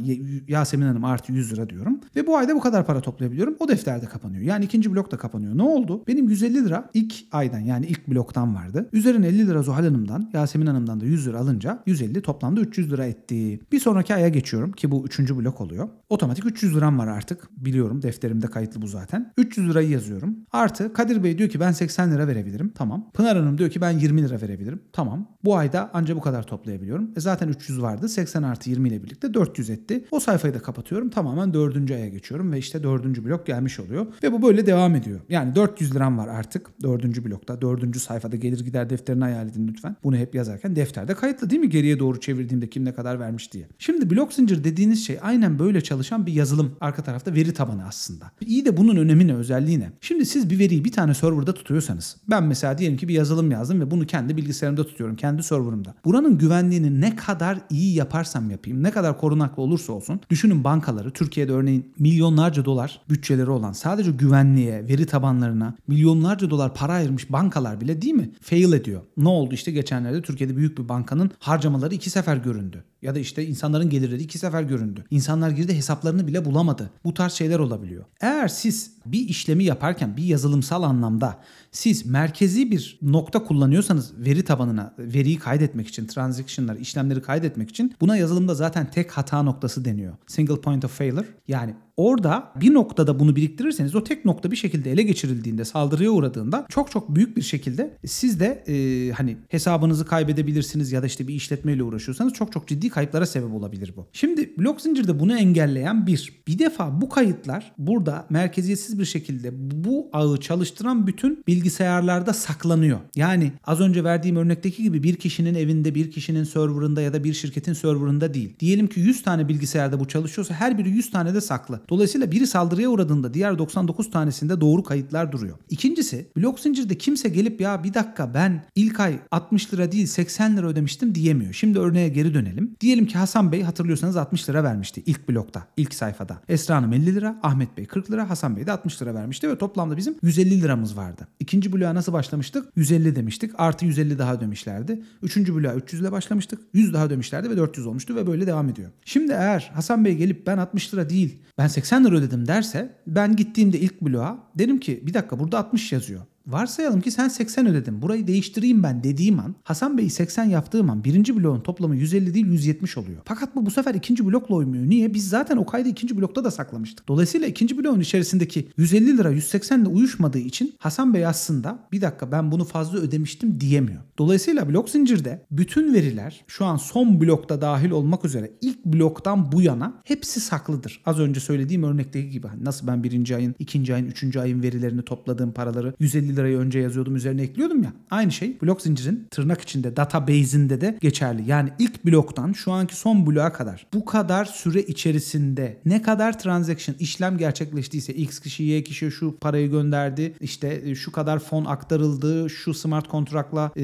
Yasemin 0.48 0.86
Hanım 0.86 1.04
artı 1.04 1.32
100 1.32 1.54
lira 1.54 1.70
diyorum. 1.70 2.00
Ve 2.16 2.28
bu 2.28 2.38
ayda 2.38 2.56
bu 2.56 2.60
kadar 2.60 2.86
para 2.86 3.02
toplayabiliyorum. 3.02 3.56
O 3.60 3.68
defterde 3.68 4.06
kapanıyor. 4.06 4.44
Yani 4.44 4.66
ikinci 4.66 4.94
blok 4.94 5.12
da 5.12 5.18
kapanıyor. 5.18 5.58
Ne 5.58 5.64
oldu? 5.64 6.04
Benim 6.08 6.30
150 6.30 6.66
lira 6.66 6.90
ilk 6.94 7.14
aydan 7.32 7.60
yani 7.60 7.86
ilk 7.86 8.08
bloktan 8.08 8.56
vardı. 8.56 8.71
Üzerine 8.94 9.28
50 9.28 9.48
lira 9.48 9.64
Zuhal 9.64 9.84
Hanım'dan, 9.84 10.30
Yasemin 10.34 10.66
Hanım'dan 10.66 11.02
da 11.02 11.06
100 11.06 11.28
lira 11.28 11.40
alınca 11.40 11.84
150 11.86 12.22
toplamda 12.22 12.62
300 12.62 12.92
lira 12.92 13.06
etti. 13.06 13.60
Bir 13.72 13.80
sonraki 13.80 14.16
aya 14.16 14.30
geçiyorum 14.30 14.72
ki 14.72 14.92
bu 14.92 15.06
üçüncü 15.06 15.38
blok 15.38 15.62
oluyor. 15.62 15.90
Otomatik 16.12 16.46
300 16.46 16.76
liram 16.76 17.00
var 17.00 17.08
artık. 17.08 17.50
Biliyorum 17.58 18.02
defterimde 18.02 18.48
kayıtlı 18.48 18.82
bu 18.82 18.88
zaten. 18.88 19.34
300 19.38 19.70
lirayı 19.70 19.90
yazıyorum. 19.90 20.38
Artı 20.52 20.94
Kadir 20.94 21.24
Bey 21.24 21.38
diyor 21.38 21.50
ki 21.50 21.60
ben 21.60 21.72
80 21.72 22.12
lira 22.12 22.28
verebilirim. 22.28 22.72
Tamam. 22.76 23.12
Pınar 23.14 23.38
Hanım 23.38 23.58
diyor 23.58 23.70
ki 23.70 23.82
ben 23.82 23.92
20 23.92 24.24
lira 24.24 24.42
verebilirim. 24.42 24.82
Tamam. 24.94 25.28
Bu 25.44 25.56
ayda 25.56 25.90
ancak 25.94 26.18
bu 26.18 26.22
kadar 26.22 26.44
toplayabiliyorum. 26.44 27.12
E 27.16 27.20
zaten 27.20 27.48
300 27.48 27.82
vardı. 27.82 28.10
80 28.10 28.44
artı 28.44 28.70
20 28.70 28.90
ile 28.90 29.04
birlikte 29.04 29.34
400 29.34 29.70
etti. 29.70 30.06
O 30.12 30.20
sayfayı 30.20 30.54
da 30.54 30.60
kapatıyorum. 30.60 31.10
Tamamen 31.10 31.54
dördüncü 31.54 31.94
aya 31.94 32.10
geçiyorum 32.10 32.52
ve 32.52 32.58
işte 32.58 32.84
dördüncü 32.84 33.26
blok 33.26 33.46
gelmiş 33.46 33.80
oluyor. 33.80 34.08
Ve 34.24 34.32
bu 34.32 34.42
böyle 34.42 34.66
devam 34.66 34.96
ediyor. 34.96 35.20
Yani 35.30 35.56
400 35.56 35.96
liram 35.96 36.18
var 36.18 36.28
artık 36.28 36.70
dördüncü 36.84 37.26
blokta. 37.26 37.62
Dördüncü 37.62 38.00
sayfada 38.00 38.36
gelir 38.36 38.60
gider 38.60 38.90
defterini 38.90 39.24
hayal 39.24 39.48
edin 39.48 39.68
lütfen. 39.68 39.96
Bunu 40.04 40.16
hep 40.16 40.36
yazarken 40.36 40.76
defterde 40.76 41.14
kayıtlı 41.14 41.50
değil 41.50 41.62
mi? 41.62 41.70
Geriye 41.70 42.00
doğru 42.00 42.20
çevirdiğimde 42.20 42.70
kim 42.70 42.86
ne 42.86 42.94
kadar 42.94 43.20
vermiş 43.20 43.54
diye. 43.54 43.68
Şimdi 43.80 44.10
blok 44.10 44.34
zincir 44.34 44.64
dediğiniz 44.64 45.06
şey 45.06 45.20
aynen 45.22 45.60
böyle 45.60 45.82
çalışan 46.02 46.26
bir 46.26 46.34
yazılım. 46.34 46.76
Arka 46.82 47.04
tarafta 47.04 47.34
veri 47.34 47.54
tabanı 47.54 47.88
aslında. 47.88 48.32
İyi 48.42 48.66
de 48.66 48.78
bunun 48.78 48.96
önemi 48.96 49.28
ne, 49.28 49.34
özelliği 49.34 49.80
ne? 49.80 49.92
Şimdi 50.02 50.26
siz 50.26 50.50
bir 50.50 50.60
veriyi 50.60 50.86
bir 50.86 50.92
tane 50.92 51.14
serverda 51.14 51.54
tutuyorsanız. 51.54 52.18
Ben 52.30 52.44
mesela 52.44 52.78
diyelim 52.78 52.98
ki 52.98 53.08
bir 53.08 53.14
yazılım 53.14 53.52
yazdım 53.52 53.82
ve 53.82 53.92
bunu 53.92 54.06
kendi 54.06 54.38
bilgisayarımda 54.38 54.84
tutuyorum. 54.84 55.16
Kendi 55.16 55.44
serverımda. 55.44 55.96
Buranın 56.06 56.38
güvenliğini 56.38 57.02
ne 57.02 57.16
kadar 57.16 57.60
iyi 57.70 57.96
yaparsam 57.96 58.52
yapayım, 58.52 58.84
ne 58.84 58.92
kadar 58.92 59.18
korunaklı 59.18 59.64
olursa 59.64 59.94
olsun. 59.94 60.20
Düşünün 60.30 60.64
bankaları 60.64 61.12
Türkiye'de 61.12 61.52
örneğin 61.52 61.94
milyonlarca 62.00 62.66
dolar 62.66 63.02
bütçeleri 63.10 63.50
olan 63.50 63.72
sadece 63.72 64.12
güvenliğe, 64.12 64.88
veri 64.88 65.06
tabanlarına 65.06 65.76
milyonlarca 65.88 66.50
dolar 66.50 66.74
para 66.74 66.94
ayırmış 66.94 67.32
bankalar 67.32 67.82
bile 67.82 68.02
değil 68.02 68.14
mi? 68.14 68.32
Fail 68.42 68.74
ediyor. 68.74 69.02
Ne 69.18 69.30
oldu 69.30 69.54
işte 69.54 69.72
geçenlerde 69.72 70.22
Türkiye'de 70.22 70.58
büyük 70.58 70.78
bir 70.78 70.90
bankanın 70.90 71.32
harcamaları 71.40 71.96
iki 71.96 72.10
sefer 72.10 72.38
göründü. 72.38 72.84
Ya 73.02 73.16
da 73.16 73.20
işte 73.20 73.46
insanların 73.48 73.90
gelirleri 73.90 74.24
iki 74.24 74.38
sefer 74.40 74.64
göründü. 74.64 75.04
İnsanlar 75.12 75.50
girdi 75.50 75.74
hesaplarını 75.92 76.28
bile 76.28 76.46
bulamadı. 76.46 76.90
Bu 77.04 77.14
tarz 77.14 77.34
şeyler 77.34 77.60
olabiliyor. 77.60 78.06
Eğer 78.22 78.48
siz 78.48 78.92
bir 79.06 79.30
işlemi 79.30 79.64
yaparken 79.64 80.18
bir 80.18 80.24
yazılımsal 80.24 80.84
anlamda 80.84 81.40
siz 81.72 82.06
merkezi 82.06 82.72
bir 82.72 83.00
nokta 83.02 83.44
kullanıyorsanız 83.44 84.14
veri 84.18 84.44
tabanına 84.44 84.94
veriyi 85.00 85.40
kaydetmek 85.40 85.88
için, 85.88 86.08
transaction'ları, 86.08 86.80
işlemleri 86.80 87.22
kaydetmek 87.22 87.70
için 87.70 87.96
buna 88.02 88.18
yazılımda 88.18 88.56
zaten 88.56 88.92
tek 88.92 89.12
hata 89.12 89.44
noktası 89.44 89.86
deniyor. 89.86 90.14
Single 90.28 90.62
point 90.62 90.86
of 90.86 90.98
failure 90.98 91.28
yani 91.48 91.76
orada 91.98 92.52
bir 92.62 92.74
noktada 92.74 93.20
bunu 93.20 93.36
biriktirirseniz 93.36 93.96
o 93.96 94.04
tek 94.04 94.26
nokta 94.26 94.52
bir 94.52 94.56
şekilde 94.56 94.92
ele 94.92 95.04
geçirildiğinde 95.04 95.66
saldırıya 95.66 96.12
uğradığında 96.12 96.66
çok 96.70 96.92
çok 96.92 97.16
büyük 97.16 97.38
bir 97.38 97.42
şekilde 97.42 97.98
siz 98.06 98.40
de 98.40 98.64
e, 98.68 99.12
hani 99.12 99.38
hesabınızı 99.50 100.06
kaybedebilirsiniz 100.06 100.92
ya 100.92 101.02
da 101.02 101.06
işte 101.06 101.28
bir 101.28 101.34
işletmeyle 101.34 101.84
uğraşıyorsanız 101.84 102.34
çok 102.34 102.52
çok 102.52 102.68
ciddi 102.68 102.90
kayıplara 102.90 103.26
sebep 103.26 103.54
olabilir 103.54 103.94
bu. 103.98 104.08
Şimdi 104.14 104.54
blok 104.58 104.82
zincirde 104.82 105.20
bunu 105.20 105.38
engelleyen 105.38 106.08
bir. 106.08 106.42
Bir 106.48 106.60
defa 106.60 107.02
bu 107.02 107.10
kayıtlar 107.10 107.72
burada 107.78 108.26
merkeziyetsiz 108.30 109.00
bir 109.00 109.06
şekilde 109.06 109.50
bu 109.86 110.10
ağı 110.14 110.38
çalıştıran 110.38 111.08
bütün 111.08 111.44
bilgisayarlarda 111.62 112.34
saklanıyor. 112.34 113.00
Yani 113.16 113.52
az 113.64 113.80
önce 113.80 114.04
verdiğim 114.04 114.36
örnekteki 114.36 114.84
gibi 114.84 115.04
bir 115.04 115.16
kişinin 115.16 115.56
evinde, 115.56 115.96
bir 115.96 116.12
kişinin 116.12 116.44
serverında 116.44 117.02
ya 117.02 117.14
da 117.14 117.24
bir 117.24 117.34
şirketin 117.34 117.74
serverında 117.74 118.34
değil. 118.34 118.56
Diyelim 118.60 118.88
ki 118.88 119.00
100 119.00 119.24
tane 119.24 119.48
bilgisayarda 119.48 120.00
bu 120.00 120.08
çalışıyorsa 120.08 120.54
her 120.54 120.78
biri 120.78 120.90
100 120.90 121.12
tane 121.12 121.34
de 121.34 121.42
saklı. 121.42 121.82
Dolayısıyla 121.90 122.32
biri 122.32 122.48
saldırıya 122.48 122.90
uğradığında 122.90 123.34
diğer 123.34 123.58
99 123.58 124.12
tanesinde 124.12 124.62
doğru 124.62 124.84
kayıtlar 124.84 125.32
duruyor. 125.32 125.58
İkincisi 125.70 126.28
blok 126.38 126.60
zincirde 126.60 126.98
kimse 126.98 127.30
gelip 127.30 127.62
ya 127.62 127.84
bir 127.84 127.94
dakika 127.94 128.34
ben 128.34 128.64
ilk 128.76 129.00
ay 129.00 129.20
60 129.32 129.74
lira 129.74 129.92
değil 129.92 130.08
80 130.08 130.58
lira 130.58 130.68
ödemiştim 130.68 131.16
diyemiyor. 131.16 131.54
Şimdi 131.54 131.80
örneğe 131.80 132.10
geri 132.10 132.34
dönelim. 132.34 132.76
Diyelim 132.82 133.06
ki 133.06 133.18
Hasan 133.18 133.52
Bey 133.52 133.62
hatırlıyorsanız 133.62 134.18
60 134.18 134.50
lira 134.50 134.64
vermişti 134.64 135.04
ilk 135.06 135.30
blokta, 135.30 135.68
ilk 135.78 135.94
sayfada. 135.94 136.42
Esra 136.50 136.76
Hanım 136.76 136.94
50 136.94 137.16
lira, 137.16 137.40
Ahmet 137.44 137.78
Bey 137.78 137.86
40 137.86 138.12
lira, 138.12 138.30
Hasan 138.30 138.58
Bey 138.58 138.68
de 138.68 138.72
60 138.72 139.02
lira 139.02 139.14
vermişti 139.14 139.50
ve 139.50 139.58
toplamda 139.58 139.98
bizim 139.98 140.16
150 140.22 140.62
liramız 140.62 140.98
vardı. 140.98 141.28
Bloğa 141.74 141.96
nasıl 141.96 142.14
başlamıştık? 142.14 142.66
150 142.76 143.16
demiştik. 143.16 143.52
Artı 143.58 143.86
150 143.86 144.20
daha 144.20 144.34
ödemişlerdi. 144.34 145.04
Üçüncü 145.22 145.56
bloğa 145.56 145.74
300 145.74 146.02
ile 146.02 146.12
başlamıştık. 146.12 146.60
100 146.74 146.94
daha 146.94 147.06
ödemişlerdi 147.06 147.50
ve 147.50 147.58
400 147.58 147.88
olmuştu 147.88 148.16
ve 148.16 148.28
böyle 148.28 148.48
devam 148.48 148.70
ediyor. 148.70 148.92
Şimdi 149.06 149.32
eğer 149.32 149.72
Hasan 149.74 150.06
Bey 150.06 150.16
gelip 150.16 150.48
ben 150.48 150.58
60 150.58 150.94
lira 150.94 151.10
değil 151.10 151.40
ben 151.58 151.68
80 151.68 152.06
lira 152.06 152.16
ödedim 152.16 152.48
derse 152.48 152.96
ben 153.08 153.36
gittiğimde 153.36 153.80
ilk 153.80 154.02
bloğa 154.02 154.52
derim 154.56 154.80
ki 154.80 155.04
bir 155.06 155.14
dakika 155.14 155.40
burada 155.40 155.60
60 155.60 155.92
yazıyor. 155.92 156.22
Varsayalım 156.48 157.02
ki 157.02 157.12
sen 157.12 157.28
80 157.28 157.66
ödedin. 157.66 158.02
Burayı 158.02 158.28
değiştireyim 158.28 158.84
ben 158.84 159.04
dediğim 159.04 159.40
an 159.40 159.56
Hasan 159.64 159.98
Bey'i 159.98 160.10
80 160.10 160.44
yaptığım 160.44 160.90
an 160.90 161.04
birinci 161.04 161.40
bloğun 161.40 161.60
toplamı 161.60 161.96
150 161.96 162.34
değil 162.34 162.46
170 162.46 162.98
oluyor. 162.98 163.22
Fakat 163.26 163.56
bu 163.56 163.66
bu 163.66 163.72
sefer 163.72 163.96
ikinci 163.96 164.26
blokla 164.26 164.56
uymuyor. 164.56 164.90
Niye? 164.90 165.14
Biz 165.14 165.30
zaten 165.30 165.58
o 165.58 165.66
kaydı 165.66 165.90
ikinci 165.90 166.18
blokta 166.18 166.44
da 166.44 166.52
saklamıştık. 166.52 167.08
Dolayısıyla 167.08 167.48
ikinci 167.48 167.78
bloğun 167.78 168.00
içerisindeki 168.00 168.68
150 168.78 169.18
lira 169.18 169.30
180 169.30 169.82
ile 169.82 169.90
uyuşmadığı 169.90 170.40
için 170.40 170.74
Hasan 170.80 171.14
Bey 171.14 171.26
aslında 171.26 171.80
bir 171.92 172.02
dakika 172.02 172.32
ben 172.32 172.52
bunu 172.52 172.66
fazla 172.66 172.98
ödemiştim 172.98 173.62
diyemiyor. 173.62 174.02
Dolayısıyla 174.18 174.70
blok 174.70 174.90
zincirde 174.90 175.46
bütün 175.52 175.94
veriler 175.94 176.44
şu 176.48 176.66
an 176.66 176.78
son 176.78 177.22
blokta 177.22 177.62
dahil 177.62 177.92
olmak 177.92 178.26
üzere 178.26 178.52
ilk 178.62 178.86
bloktan 178.86 179.52
bu 179.52 179.62
yana 179.62 180.02
hepsi 180.04 180.40
saklıdır. 180.40 181.02
Az 181.06 181.20
önce 181.20 181.40
söylediğim 181.40 181.84
örnekteki 181.84 182.30
gibi 182.30 182.48
hani 182.48 182.64
nasıl 182.64 182.88
ben 182.88 183.04
birinci 183.04 183.36
ayın, 183.36 183.56
ikinci 183.60 183.96
ayın, 183.96 184.06
üçüncü 184.06 184.40
ayın 184.40 184.64
verilerini 184.64 185.02
topladığım 185.02 185.52
paraları 185.52 185.94
150 186.00 186.31
lirayı 186.36 186.58
önce 186.58 186.80
yazıyordum 186.80 187.16
üzerine 187.16 187.42
ekliyordum 187.42 187.84
ya. 187.84 187.94
Aynı 188.10 188.32
şey 188.32 188.62
blok 188.62 188.82
zincirin 188.82 189.28
tırnak 189.32 189.62
içinde 189.62 189.96
database'inde 189.96 190.82
de 190.82 190.98
geçerli. 191.02 191.50
Yani 191.50 191.70
ilk 191.80 192.06
bloktan 192.06 192.52
şu 192.52 192.72
anki 192.72 192.96
son 192.96 193.26
bloğa 193.26 193.54
kadar 193.54 193.88
bu 193.94 194.06
kadar 194.06 194.46
süre 194.46 194.82
içerisinde 194.82 195.82
ne 195.86 196.02
kadar 196.02 196.40
transaction 196.40 196.96
işlem 197.00 197.38
gerçekleştiyse 197.38 198.14
X 198.14 198.40
kişi 198.40 198.64
Y 198.64 198.84
kişi 198.84 199.12
şu 199.12 199.38
parayı 199.38 199.72
gönderdi 199.72 200.34
işte 200.40 200.96
şu 200.96 201.12
kadar 201.12 201.40
fon 201.40 201.66
aktarıldı 201.66 202.50
şu 202.50 202.74
smart 202.74 203.08
kontrakla 203.08 203.72
e, 203.78 203.84